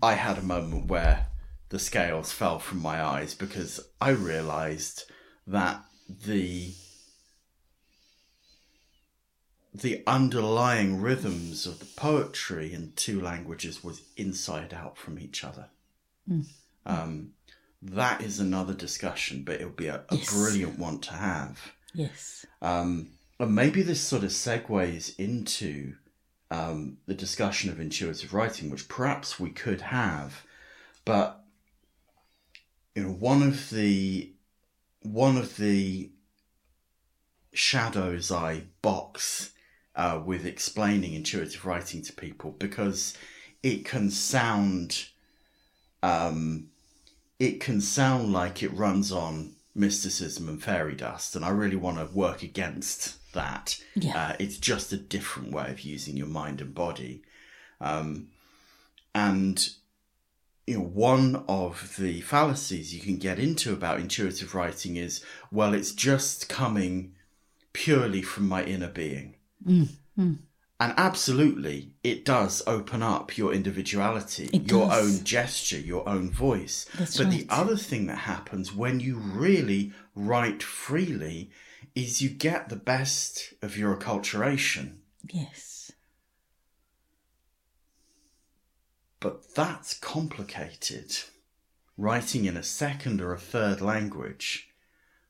[0.01, 1.27] I had a moment where
[1.69, 5.03] the scales fell from my eyes because I realized
[5.47, 6.73] that the
[9.73, 15.69] the underlying rhythms of the poetry in two languages was inside out from each other.
[16.85, 17.31] Um,
[17.81, 20.31] that is another discussion, but it would be a, a Yes.
[20.31, 21.59] brilliant one to have.
[21.93, 22.45] Yes.
[22.61, 25.95] Um, and maybe this sort of segues into
[26.53, 30.45] um, the discussion of intuitive writing, which perhaps we could have.
[31.03, 31.43] But
[32.93, 34.31] you know, one of the
[35.01, 36.11] one of the
[37.53, 39.51] shadows I box
[39.95, 43.17] uh, with explaining intuitive writing to people because
[43.63, 45.07] it can sound
[46.03, 46.67] um,
[47.39, 51.97] it can sound like it runs on mysticism and fairy dust, and I really want
[51.97, 53.79] to work against that.
[53.95, 54.17] Yeah.
[54.29, 57.23] Uh, it's just a different way of using your mind and body.
[57.81, 58.29] Um,
[59.13, 59.69] and
[60.65, 65.73] you know, one of the fallacies you can get into about intuitive writing is, well,
[65.73, 67.13] it's just coming
[67.73, 69.35] purely from my inner being.
[70.79, 75.19] And absolutely, it does open up your individuality, It your does.
[75.19, 76.85] own gesture, your own voice.
[76.97, 81.51] That's but the other thing that happens when you really write freely
[81.95, 84.97] is you get the best of your acculturation.
[85.31, 85.91] Yes.
[89.19, 91.15] But that's complicated.
[91.97, 94.69] Writing in a second or a third language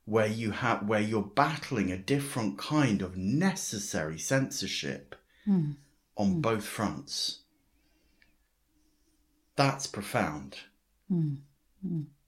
[0.06, 5.72] where you have where you're battling a different kind of necessary censorship hmm.
[6.18, 6.42] on hmm.
[6.42, 7.40] both fronts.
[9.56, 10.58] That's profound.
[11.10, 11.36] Hmm.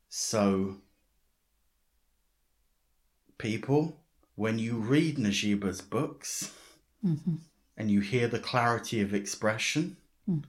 [0.09, 0.77] So
[3.37, 3.99] people,
[4.35, 6.53] when you read Najiba's books
[7.03, 7.35] mm-hmm.
[7.77, 9.97] and you hear the clarity of expression,
[10.29, 10.43] mm.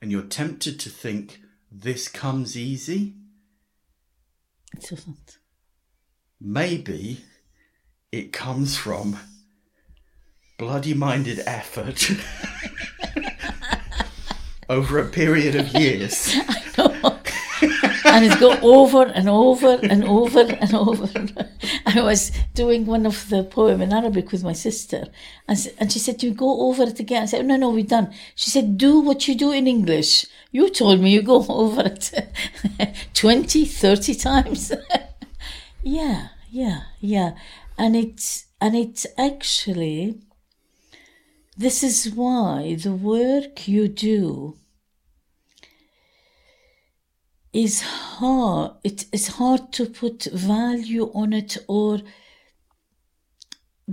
[0.00, 3.14] and you're tempted to think this comes easy,
[4.74, 5.38] It doesn't.
[6.40, 7.24] maybe
[8.10, 9.18] it comes from
[10.58, 12.10] bloody minded effort
[14.68, 16.34] over a period of years.
[18.16, 21.06] and it go over and over and over and over.
[21.86, 25.08] I was doing one of the poem in Arabic with my sister,
[25.46, 27.84] and, and she said, "Do you go over it again?" I said, "No, no, we're
[27.84, 30.24] done." She said, "Do what you do in English.
[30.50, 32.10] You told me you go over it
[33.14, 34.72] 20, 30 times."
[35.82, 37.32] yeah, yeah, yeah,
[37.76, 40.22] and it's and it's actually
[41.54, 44.56] this is why the work you do
[47.56, 48.72] is hard.
[48.84, 52.00] It is hard to put value on it or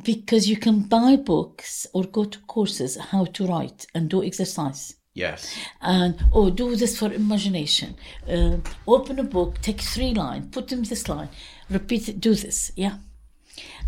[0.04, 4.96] because you can buy books or go to courses how to write and do exercise.
[5.16, 5.56] Yes.
[5.80, 7.96] and or do this for imagination.
[8.28, 11.30] Uh, open a book take three lines put them this line
[11.70, 12.96] repeat it do this yeah.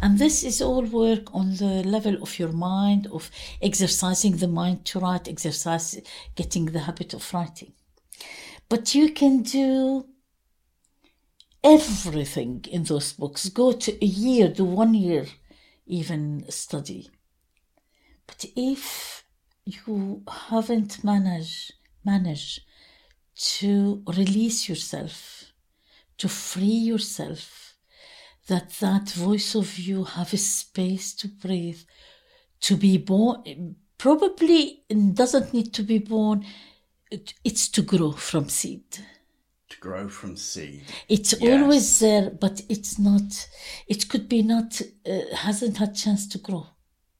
[0.03, 4.85] And this is all work on the level of your mind of exercising the mind
[4.85, 5.99] to write exercise
[6.35, 7.73] getting the habit of writing
[8.69, 10.05] but you can do
[11.63, 13.49] everything in those books.
[13.49, 15.25] Go to a year do one year
[15.87, 17.09] even study.
[18.27, 19.23] But if
[19.65, 21.73] you haven't managed
[22.03, 22.61] managed
[23.35, 25.51] to release yourself
[26.17, 27.75] to free yourself
[28.47, 31.79] that that voice of you have a space to breathe
[32.61, 34.83] to be born probably
[35.13, 36.45] doesn't need to be born
[37.43, 38.83] it's to grow from seed
[39.69, 40.83] To grow from seed.
[41.07, 41.41] it's Yes.
[41.61, 43.47] always there but it's not
[43.87, 46.67] it could be not uh, hasn't had chance to grow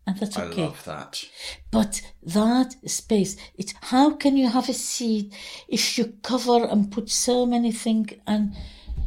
[0.07, 1.23] and that's okay I love that.
[1.71, 5.33] but that space it's how can you have a seed
[5.67, 8.53] if you cover and put so many things and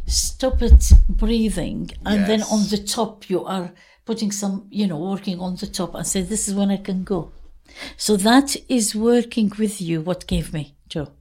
[0.07, 3.73] stop it breathing and then on the top you are
[4.05, 7.05] putting some, you know, working on the top and say, this is when I can
[7.05, 7.31] go.
[7.97, 11.13] So that is working with you, what gave me, Joe.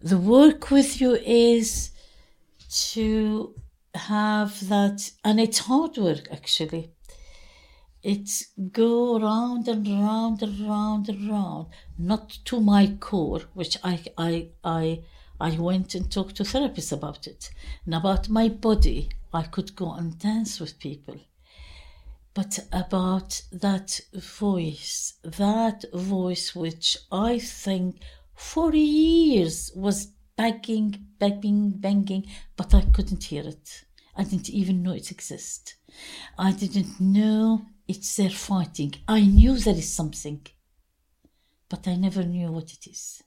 [0.00, 1.90] The work with you is
[2.92, 3.54] to
[3.94, 6.92] have that, and it's hard work actually.
[8.02, 11.66] It's go round and round and round and round,
[11.98, 15.02] not to my core, which I, I, I,
[15.40, 17.50] I went and talked to therapists about it.
[17.84, 21.16] And about my body, I could go and dance with people.
[22.38, 28.00] But about that voice, that voice which I think
[28.36, 33.82] for years was begging, begging, banging, but I couldn't hear it.
[34.14, 35.74] I didn't even know it existed.
[36.38, 38.94] I didn't know it's there fighting.
[39.08, 40.46] I knew there is something,
[41.68, 43.20] but I never knew what it is.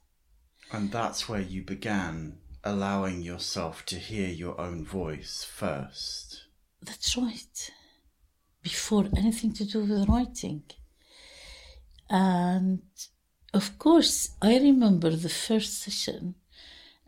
[0.72, 6.46] And that's where you began allowing yourself to hear your own voice first.
[6.80, 7.72] That's right.
[8.62, 10.62] Before anything to do with writing.
[12.08, 12.82] And
[13.52, 16.36] of course, I remember the first session,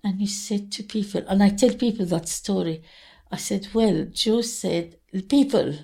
[0.03, 2.83] and he said to people, and I tell people that story.
[3.31, 4.99] I said, Well, Joe said,
[5.29, 5.75] People,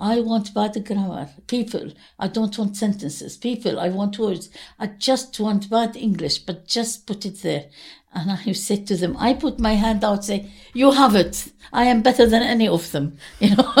[0.00, 1.28] I want bad grammar.
[1.46, 3.36] People, I don't want sentences.
[3.36, 4.48] People, I want words.
[4.78, 7.66] I just want bad English, but just put it there.
[8.14, 11.52] And I said to them, I put my hand out, say, You have it.
[11.70, 13.74] I am better than any of them, you know,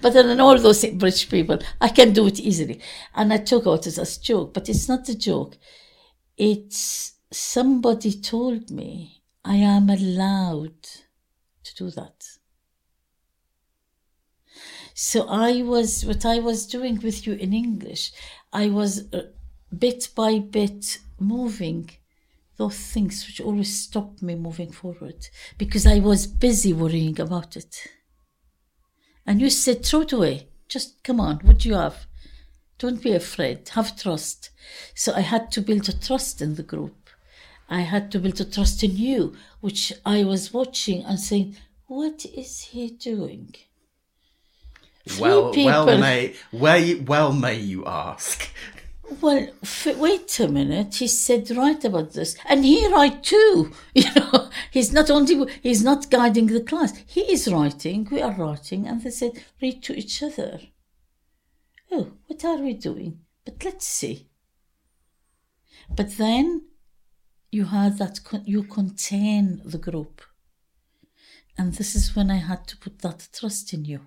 [0.00, 1.58] better than all those British people.
[1.78, 2.80] I can do it easily.
[3.14, 5.58] And I took out it as a joke, but it's not a joke.
[6.38, 10.82] It's somebody told me I am allowed
[11.64, 12.39] to do that.
[15.02, 18.12] So I was, what I was doing with you in English,
[18.52, 19.22] I was uh,
[19.76, 21.88] bit by bit moving
[22.58, 27.86] those things which always stopped me moving forward because I was busy worrying about it.
[29.26, 30.48] And you said, throw it away.
[30.68, 32.06] Just come on, what do you have?
[32.78, 34.50] Don't be afraid, have trust.
[34.94, 37.08] So I had to build a trust in the group.
[37.70, 41.56] I had to build a trust in you, which I was watching and saying,
[41.86, 43.54] what is he doing?
[45.18, 48.48] Well, well may, well, well may you ask.
[49.20, 50.94] Well, f- wait a minute.
[50.94, 53.72] He said right about this, and he right too.
[53.94, 56.96] You know, he's not only he's not guiding the class.
[57.06, 58.06] He is writing.
[58.10, 60.60] We are writing, and they said read to each other.
[61.90, 63.20] Oh, what are we doing?
[63.44, 64.28] But let's see.
[65.88, 66.66] But then
[67.50, 70.22] you had that con- you contain the group,
[71.58, 74.02] and this is when I had to put that trust in you.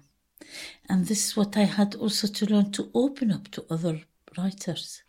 [0.90, 4.02] And this is what I had also to learn to open up to other
[4.38, 5.04] writers.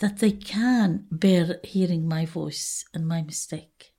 [0.00, 3.94] That they can bear hearing my voice and my mistake.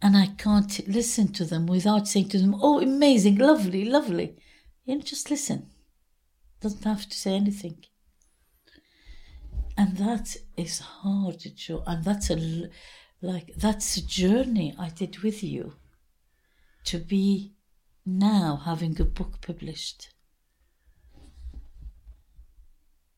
[0.00, 4.36] And I can't listen to them without saying to them, Oh, amazing, lovely, lovely.
[4.84, 5.70] You know, just listen.
[6.60, 7.84] Doesn't have to say anything.
[9.76, 11.82] And that is hard, Joe.
[11.86, 12.68] And that's a
[13.20, 15.74] like that's a journey I did with you
[16.84, 17.54] to be
[18.08, 20.10] now having a book published.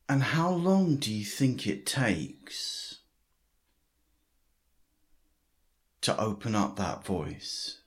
[0.09, 2.99] And how long do you think it takes
[6.01, 7.77] to open up that voice?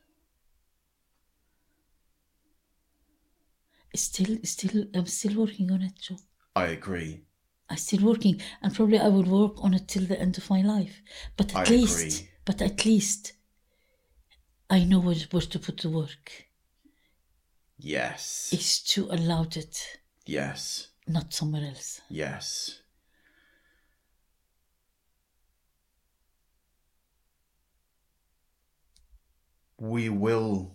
[3.94, 6.16] Still, still, I'm still working on it, Joe.
[6.56, 7.24] I agree.
[7.68, 10.62] I'm still working, and probably I will work on it till the end of my
[10.62, 11.02] life.
[11.36, 12.30] But at I least, agree.
[12.44, 13.34] but at least,
[14.70, 16.43] I know where, where to put the work.
[17.84, 18.48] Yes.
[18.50, 20.88] Is to allow it, Yes.
[21.06, 22.00] not somewhere else.
[22.08, 22.80] Yes.
[29.78, 30.72] We will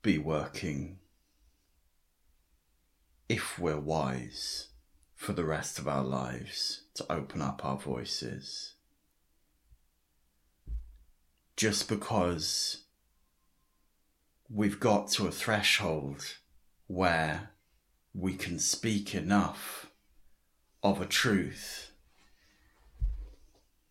[0.00, 0.98] be working,
[3.28, 4.68] if we're wise,
[5.14, 8.76] for the rest of our lives to open up our voices.
[11.54, 12.84] Just because
[14.52, 16.36] we've got to a threshold
[16.88, 17.50] where
[18.12, 19.90] we can speak enough
[20.82, 21.92] of a truth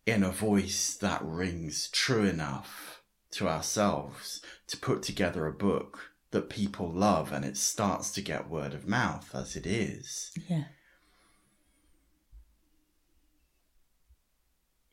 [0.04, 6.50] in a voice that rings true enough to ourselves to put together a book that
[6.50, 10.32] people love and it starts to get word of mouth as it is.
[10.48, 10.64] Yeah.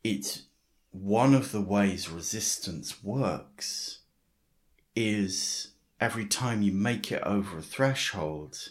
[0.04, 0.44] It's
[0.92, 4.00] one of the ways resistance works
[5.00, 8.70] is every time you make it over a threshold,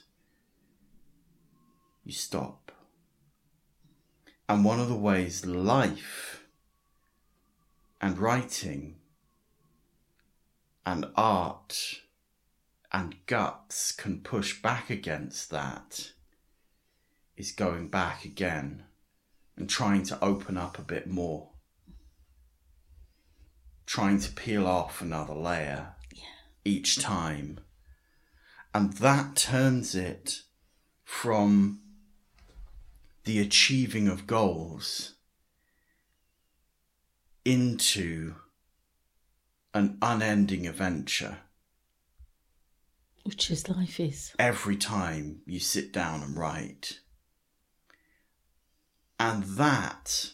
[2.03, 2.73] you stop.
[4.49, 6.45] And one of the ways life
[8.01, 8.97] and writing
[10.85, 12.01] and art
[12.91, 16.11] and guts can push back against that
[17.37, 18.83] is going back again
[19.57, 21.51] and trying to open up a bit more.
[23.85, 25.93] Trying to peel off another layer
[26.67, 27.61] each time.
[28.75, 30.43] And that turns it
[31.05, 31.81] from
[33.25, 35.15] the achieving of goals
[37.45, 38.35] into
[39.73, 41.39] an unending adventure
[43.25, 44.33] Which is life is.
[44.39, 47.01] every time you sit down and write.
[49.19, 50.33] And that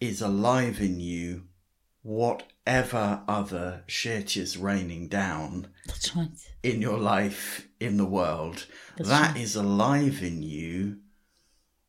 [0.00, 1.44] is alive in you,
[2.66, 6.28] whatever other shit is raining down That's right.
[6.64, 8.66] in your life, in the world.
[8.96, 9.40] That's That right.
[9.40, 10.98] is alive in you,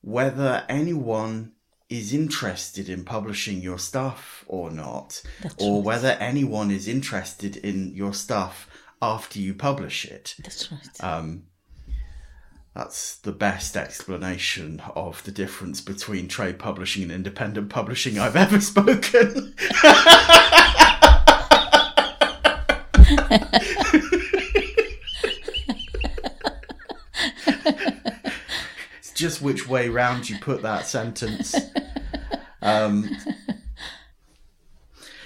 [0.02, 1.54] whether anyone
[1.90, 5.84] is interested in publishing your stuff or not, That's or right.
[5.86, 8.68] whether anyone is interested in your stuff
[9.02, 10.36] after you publish it.
[10.44, 11.04] That's right.
[11.04, 11.44] Um,
[12.78, 18.62] that's the best explanation of the difference between trade publishing and independent publishing I've ever
[18.62, 19.56] spoken.
[29.00, 31.56] it's just which way round you put that sentence.
[32.62, 33.18] Um,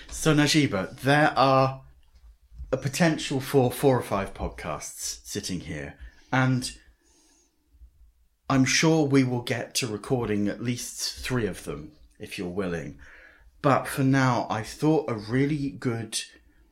[0.08, 1.82] so, Najiba, there are
[2.72, 5.96] a potential for four or five podcasts sitting here,
[6.32, 6.72] and
[8.52, 13.00] I'm sure we will get to recording at least three of them if you're willing.
[13.62, 16.22] But for now, I thought a really good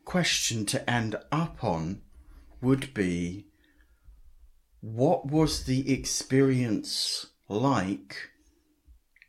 [0.04, 2.02] question to end up on
[2.60, 3.46] would be
[4.82, 8.30] what was the experience like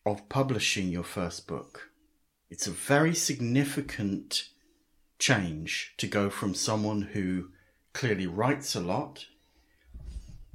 [0.05, 1.91] of publishing your first book?
[2.51, 4.49] It's a very significant
[5.21, 7.51] change to go from someone who
[7.93, 9.27] clearly writes a lot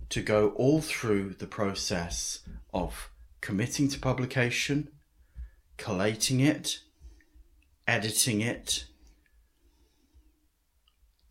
[0.09, 2.39] to go all through the process
[2.73, 3.09] of
[3.41, 4.89] committing to publication,
[5.77, 6.79] collating it,
[7.87, 8.85] editing it,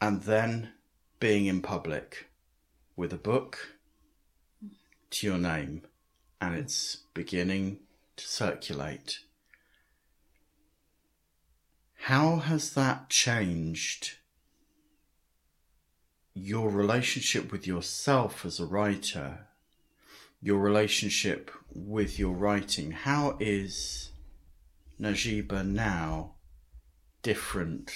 [0.00, 0.72] and then
[1.18, 2.28] being in public
[2.96, 3.74] with a book
[5.10, 5.82] to your name
[6.40, 7.78] and it's beginning
[8.16, 9.20] to circulate.
[12.02, 14.18] How has that changed
[16.34, 19.46] your relationship with yourself as a writer?
[20.42, 22.90] Your relationship with your writing?
[22.90, 24.10] How is
[25.00, 26.32] Najiba now
[27.22, 27.92] different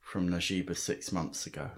[0.00, 1.70] from Najiba six months ago?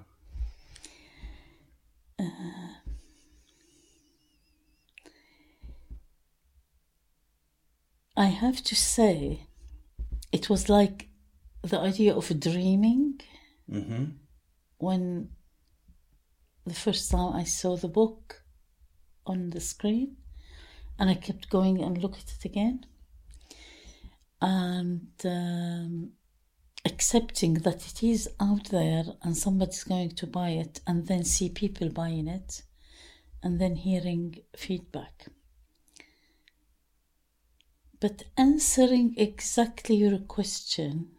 [8.16, 9.48] I have to say,
[10.32, 11.08] it was like
[11.62, 13.20] the idea of dreaming
[13.70, 14.04] Mm-hmm.
[14.76, 15.30] when
[16.66, 18.42] the first time I saw the book
[19.26, 20.16] on the screen,
[20.98, 22.86] and I kept going and look at it again,
[24.40, 26.12] and um,
[26.84, 31.48] accepting that it is out there and somebody's going to buy it, and then see
[31.48, 32.62] people buying it,
[33.42, 35.26] and then hearing feedback.
[38.00, 41.13] But answering exactly your question,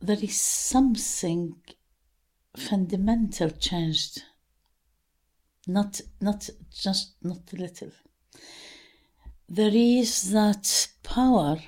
[0.00, 1.56] there is something
[2.56, 4.22] fundamental changed.
[5.66, 7.92] Not not just not little.
[9.48, 11.58] There is that power.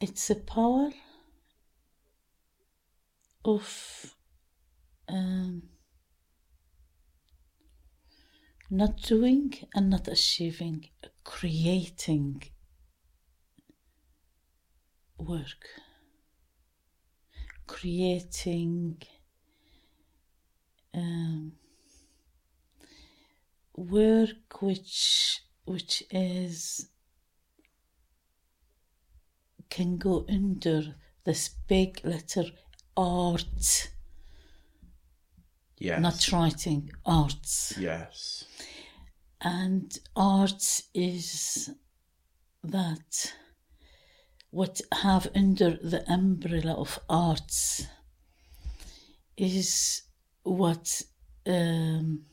[0.00, 0.90] It's a power
[3.44, 4.14] of
[5.08, 5.62] um,
[8.70, 10.88] not doing and not achieving,
[11.22, 12.42] creating
[15.26, 15.64] work,
[17.66, 19.02] creating
[20.94, 21.52] um,
[23.76, 26.88] work which which is
[29.70, 30.94] can go under
[31.24, 32.44] this big letter
[32.96, 33.90] art,
[35.78, 36.00] Yes.
[36.00, 37.74] not writing arts.
[37.78, 38.44] Yes.
[39.40, 41.70] and art is
[42.62, 43.34] that
[44.54, 47.88] what have under the umbrella of arts
[49.36, 50.02] is
[50.44, 51.02] what
[51.44, 52.24] um,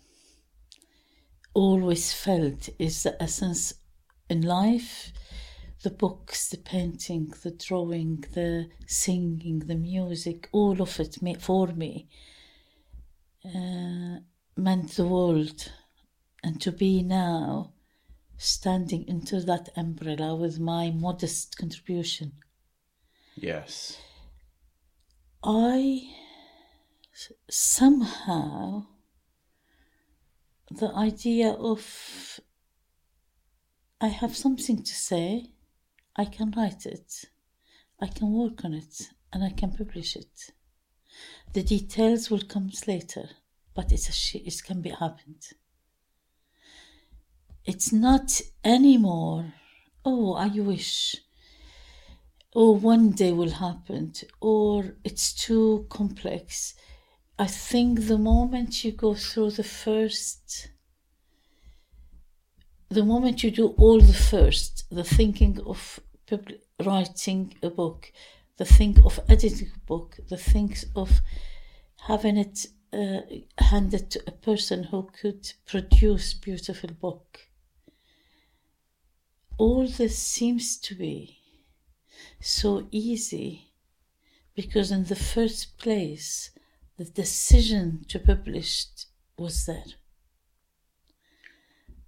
[1.55, 3.73] always felt is the essence
[4.29, 5.11] in life.
[5.81, 12.07] The books the painting the drawing the singing the music all of it for me
[13.43, 14.17] uh,
[14.55, 15.71] meant the world.
[16.43, 17.73] And to be now
[18.41, 22.31] standing under that umbrella with my modest contribution.
[23.35, 23.99] Yes.
[25.43, 26.09] I
[27.49, 28.87] somehow
[30.71, 32.39] the idea of
[33.99, 35.51] I have something to say,
[36.15, 37.25] I can write it,
[37.99, 40.51] I can work on it, and I can publish it.
[41.53, 43.29] The details will come later,
[43.75, 45.43] but it's a sh- it can be happened.
[47.63, 49.53] It's not anymore.
[50.03, 51.15] Oh, I wish.
[52.53, 56.73] Or one day will happen, or it's too complex.
[57.37, 60.69] I think the moment you go through the first,
[62.89, 65.99] the moment you do all the first, the thinking of
[66.83, 68.11] writing a book,
[68.57, 71.21] the think of editing a book, the think of
[72.07, 73.21] having it uh,
[73.57, 77.50] handed to a person who could produce beautiful book.
[79.61, 81.37] All this seems to be
[82.39, 83.69] so easy
[84.55, 86.49] because in the first place
[86.97, 88.87] the decision to publish
[89.37, 89.91] was there.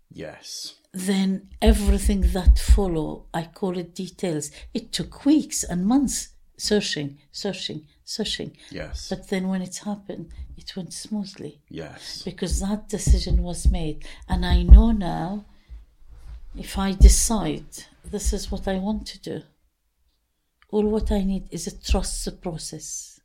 [0.09, 0.79] Yes.
[0.93, 4.49] Then everything that follow, I call it details.
[4.73, 8.57] It took weeks and months searching, searching, searching.
[8.71, 9.09] Yes.
[9.09, 12.23] But then when it happened, it went smoothly yes.
[12.23, 14.07] because that decision was made.
[14.27, 15.45] And I know now
[16.57, 17.65] if I decide
[18.05, 19.41] this is what I want to do,
[20.69, 23.19] all what I need is to trust the process.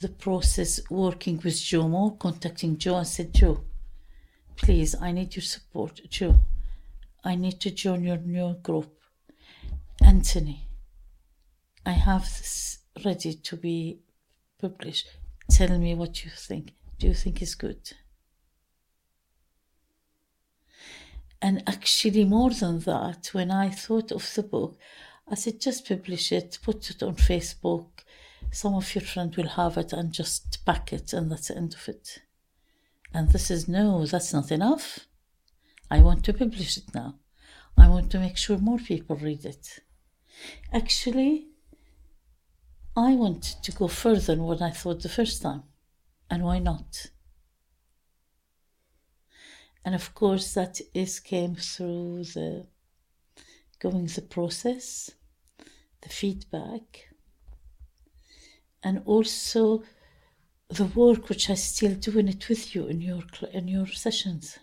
[0.00, 3.64] The process working with Joe Moore, contacting Joe, I said, Joe,
[4.56, 6.00] please, I need your support.
[6.08, 6.36] Joe,
[7.24, 8.92] I need to join your new group.
[10.04, 10.68] Anthony,
[11.84, 14.00] I have this ready to be
[14.60, 15.08] published.
[15.50, 16.74] Tell me what you think.
[16.98, 17.92] Do you think it's good?
[21.40, 24.76] And actually, more than that, when I thought of the book,
[25.30, 27.86] I said, just publish it, put it on Facebook.
[28.50, 31.74] Some of your friends will have it and just pack it, and that's the end
[31.74, 32.20] of it.
[33.12, 35.00] And this is no, that's not enough.
[35.90, 37.16] I want to publish it now.
[37.76, 39.80] I want to make sure more people read it.
[40.72, 41.48] Actually,
[42.96, 45.62] I want to go further than what I thought the first time.
[46.28, 47.06] And why not?
[49.88, 52.66] And of course, that is came through the
[53.78, 55.12] going the process,
[56.02, 57.08] the feedback,
[58.82, 59.84] and also
[60.68, 64.58] the work which I still doing it with you in your in your sessions.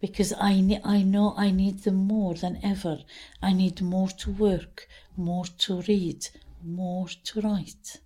[0.00, 3.04] Because I I know I need them more than ever.
[3.40, 6.26] I need more to work, more to read,
[6.64, 8.00] more to write.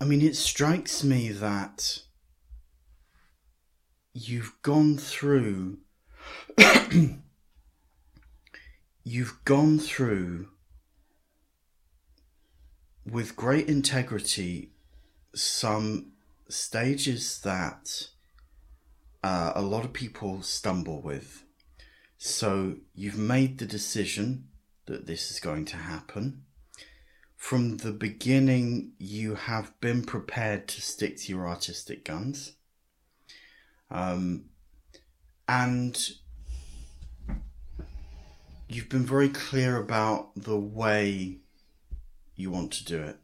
[0.00, 2.04] I mean, it strikes me that
[4.12, 5.78] you've gone through
[9.04, 10.48] you've gone through
[13.06, 14.70] with great integrity
[15.34, 16.12] some
[16.48, 18.08] stages that
[19.22, 21.44] uh, a lot of people stumble with.
[22.18, 24.48] So you've made the decision
[24.86, 26.42] that this is going to happen.
[27.36, 32.56] From the beginning, you have been prepared to stick to your artistic guns.
[33.90, 34.44] Um,
[35.48, 35.98] and
[38.68, 41.38] you've been very clear about the way
[42.36, 43.16] you want to do it.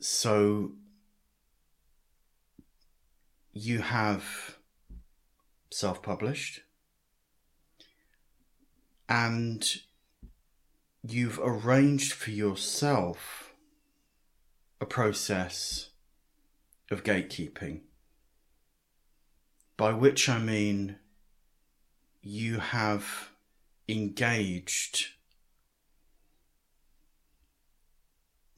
[0.00, 0.72] So
[3.52, 4.58] you have
[5.70, 6.60] self published
[9.08, 9.76] and
[11.02, 13.52] you've arranged for yourself
[14.80, 15.90] a process
[16.90, 17.80] of gatekeeping
[19.78, 20.96] by which I mean
[22.20, 23.30] you have
[23.88, 25.06] engaged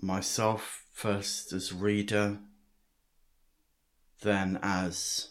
[0.01, 2.39] myself first as reader,
[4.23, 5.29] then as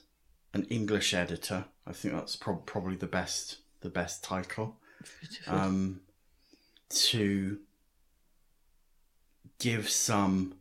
[0.54, 1.66] an English editor.
[1.86, 4.78] I think that's pro- probably the best the best title.
[5.48, 6.02] Um,
[6.90, 7.60] to
[9.60, 10.56] give some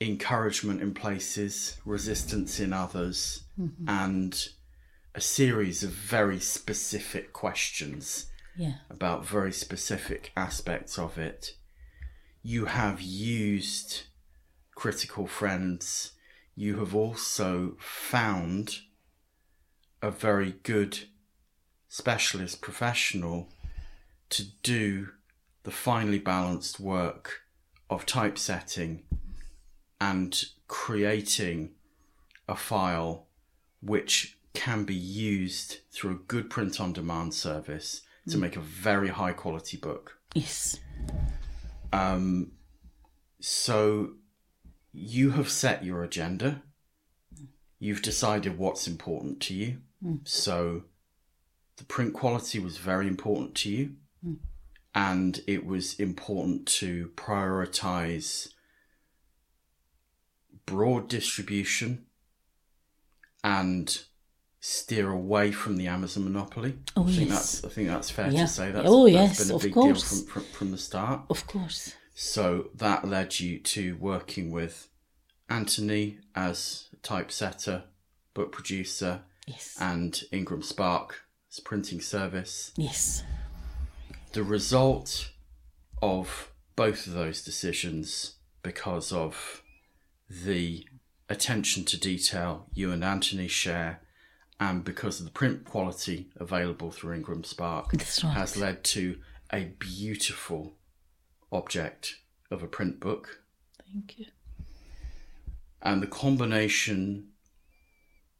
[0.00, 3.88] encouragement in places, resistance in others, Mm-hmm.
[3.88, 4.48] and
[5.14, 8.26] a series of very specific questions
[8.56, 8.78] Yeah.
[8.90, 11.56] about very specific aspects of it.
[12.42, 14.02] You have used
[14.74, 16.12] critical friends.
[16.54, 18.80] You have also found
[20.02, 21.08] a very good
[21.88, 23.52] specialist professional
[24.30, 25.12] to do
[25.62, 27.42] the finely balanced work
[27.88, 29.04] of typesetting
[30.00, 31.74] and creating
[32.48, 33.26] a file
[33.80, 38.40] which can be used through a good print on demand service to mm.
[38.40, 40.18] make a very high quality book.
[40.34, 40.78] Yes.
[41.92, 42.52] Um,
[43.40, 44.12] so
[44.92, 46.62] you have set your agenda.
[47.78, 49.78] You've decided what's important to you.
[50.02, 50.20] Mm.
[50.26, 50.84] So
[51.76, 53.96] the print quality was very important to you.
[54.26, 54.36] Mm.
[54.94, 58.48] And it was important to prioritize
[60.66, 62.06] broad distribution
[63.42, 64.04] and
[64.66, 66.78] steer away from the Amazon monopoly.
[66.96, 67.60] Oh, I think yes.
[67.60, 68.40] that's I think that's fair Yeah.
[68.42, 68.72] to say.
[68.72, 70.10] That's, Oh, that's yes, been a of big course.
[70.10, 71.20] deal from, from from the start.
[71.28, 71.92] Of course.
[72.14, 74.88] So that led you to working with
[75.50, 77.84] Anthony as typesetter,
[78.32, 79.76] book producer, Yes.
[79.78, 82.72] and Ingram Spark as printing service.
[82.76, 83.22] yes.
[84.32, 85.30] The result
[86.00, 89.62] of both of those decisions, because of
[90.30, 90.86] the
[91.28, 94.00] attention to detail you and Anthony share,
[94.60, 98.34] and because of the print quality available through Ingram Spark, right.
[98.34, 99.18] has led to
[99.52, 100.76] a beautiful
[101.52, 102.16] object
[102.50, 103.40] of a print book
[103.92, 104.26] Thank you.
[105.82, 107.28] and the combination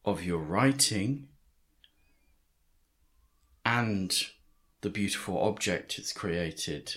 [0.04, 1.28] of your writing
[3.64, 4.26] and
[4.82, 6.96] the beautiful object it's created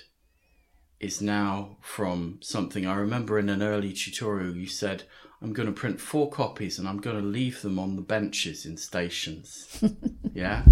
[0.99, 5.03] is now from something I remember in an early tutorial you said
[5.41, 8.65] I'm going to print four copies and I'm going to leave them on the benches
[8.65, 9.84] in stations.
[10.34, 10.64] yeah?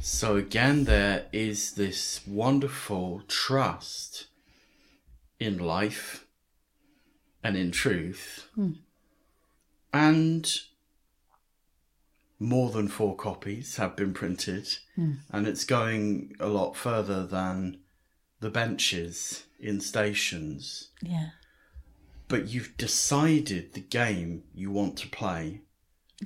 [0.00, 4.26] So again there is this wonderful trust
[5.38, 6.26] in life
[7.44, 8.72] and in truth hmm.
[9.92, 10.52] and
[12.42, 15.12] more than four copies have been printed, hmm.
[15.30, 17.78] and it's going a lot further than
[18.40, 20.90] the benches in stations.
[21.00, 21.28] Yeah.
[22.32, 25.60] But you've decided the game you want to play,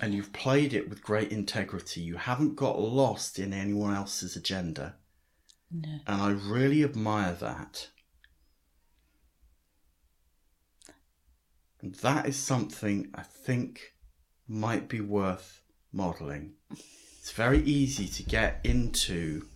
[0.01, 2.01] and you've played it with great integrity.
[2.01, 4.95] You haven't got lost in anyone else's agenda,
[5.69, 5.99] No.
[6.07, 7.91] and I really admire that.
[11.81, 13.97] And that is something I think
[14.47, 15.61] might be worth
[15.91, 16.53] modeling.
[16.70, 19.49] It's very easy to get into,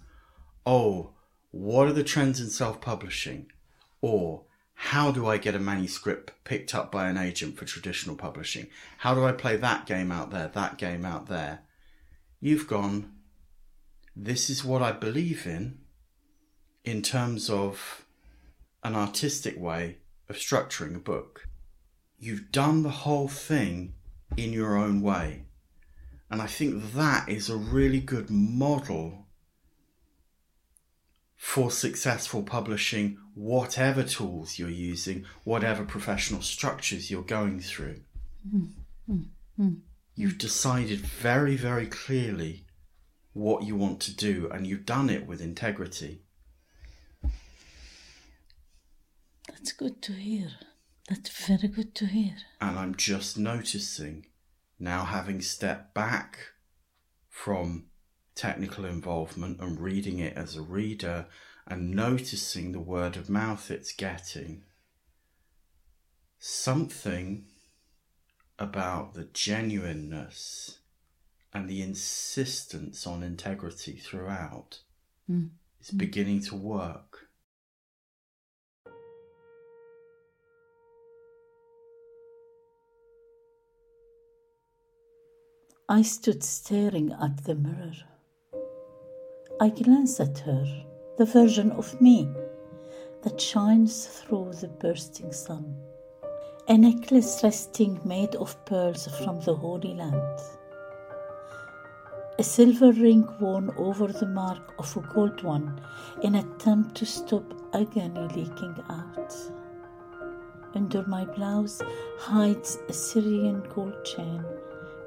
[0.67, 1.15] oh,
[1.53, 3.53] what are the trends in self publishing?
[4.01, 4.47] Or
[4.85, 8.69] how do I get a manuscript picked up by an agent for traditional publishing?
[8.97, 11.61] How do I play that game out there, that game out there?
[12.40, 13.12] You've gone,
[14.16, 15.81] this is what I believe in
[16.82, 18.07] in terms of
[18.82, 19.98] an artistic way
[20.31, 21.47] of structuring a book.
[22.19, 23.93] You've done the whole thing
[24.39, 25.44] in your own way.
[26.31, 29.27] And I think that is a really good model
[31.36, 38.01] for successful publishing, whatever tools you're using, whatever professional structures you're going through.
[40.15, 42.66] You've decided very, very clearly
[43.32, 46.23] what you want to do, and you've done it with integrity.
[49.48, 50.51] That's good to hear.
[51.09, 52.36] That's very good to hear.
[52.61, 54.27] And I'm just noticing
[54.82, 56.39] now, having stepped back
[57.28, 57.85] from
[58.35, 61.27] technical involvement and reading it as a reader
[61.71, 64.65] and noticing the word of mouth it's getting,
[66.41, 67.45] something
[68.59, 70.81] about the genuineness
[71.55, 74.81] and the insistence on integrity throughout
[75.29, 75.45] hmm.
[75.81, 75.97] is hmm.
[75.97, 77.29] beginning to work.
[85.89, 87.93] I stood staring at the mirror.
[89.61, 90.90] I glanced at her,
[91.21, 92.27] the version of me
[93.21, 95.77] that shines through the bursting sun.
[96.67, 100.39] A necklace resting made of pearls from the Holy Land.
[102.39, 105.79] A silver ring worn over the mark of a gold one
[106.23, 107.45] in attempt to stop
[107.75, 109.37] agony leaking out.
[110.75, 111.83] Under my blouse
[112.19, 114.43] hides a Syrian gold chain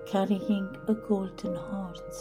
[0.05, 2.13] carrying a golden heart.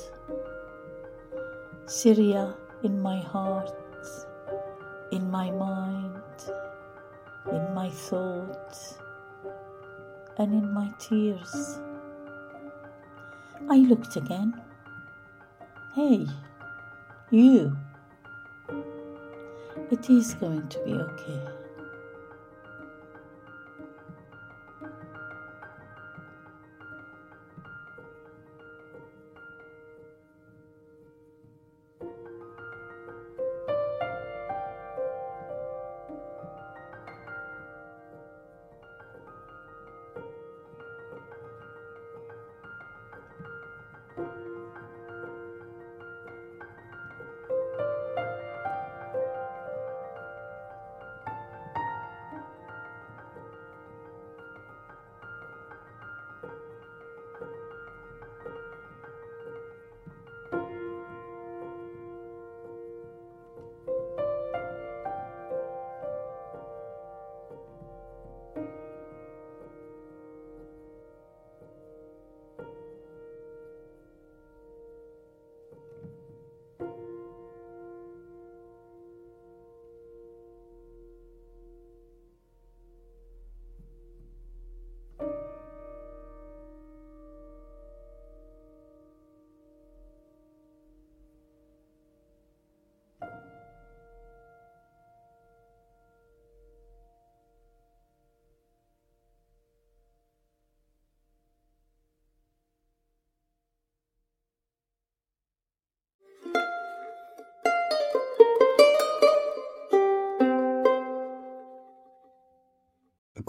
[1.84, 3.70] Syria in my heart,
[5.12, 6.22] in my mind,
[7.52, 8.98] in my thoughts,
[10.38, 11.78] and in my tears.
[13.70, 14.54] I looked again.
[15.94, 16.26] Hey,
[17.30, 17.76] you.
[19.90, 21.61] It is going to be okay.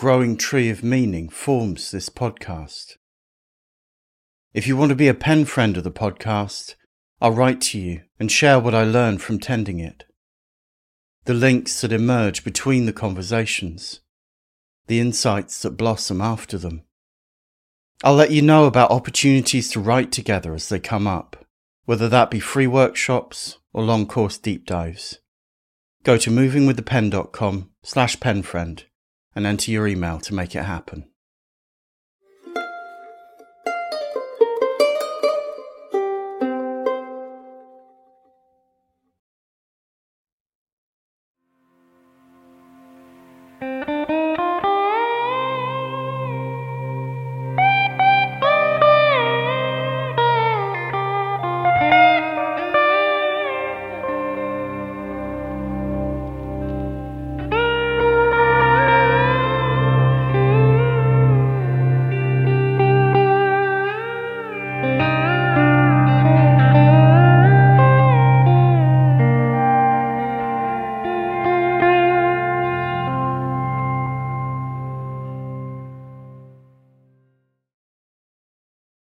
[0.03, 2.97] Growing tree of meaning forms this podcast.
[4.53, 6.75] If you want to be a pen friend of the podcast,
[7.21, 10.03] I'll write to you and share what I learn from tending it.
[11.23, 14.01] The links that emerge between the conversations,
[14.87, 16.83] the insights that blossom after them.
[18.03, 21.45] I'll let you know about opportunities to write together as they come up,
[21.85, 25.19] whether that be free workshops or long course deep dives.
[26.03, 28.83] Go to movingwiththepen.com slash penfriend
[29.35, 31.05] and enter your email to make it happen.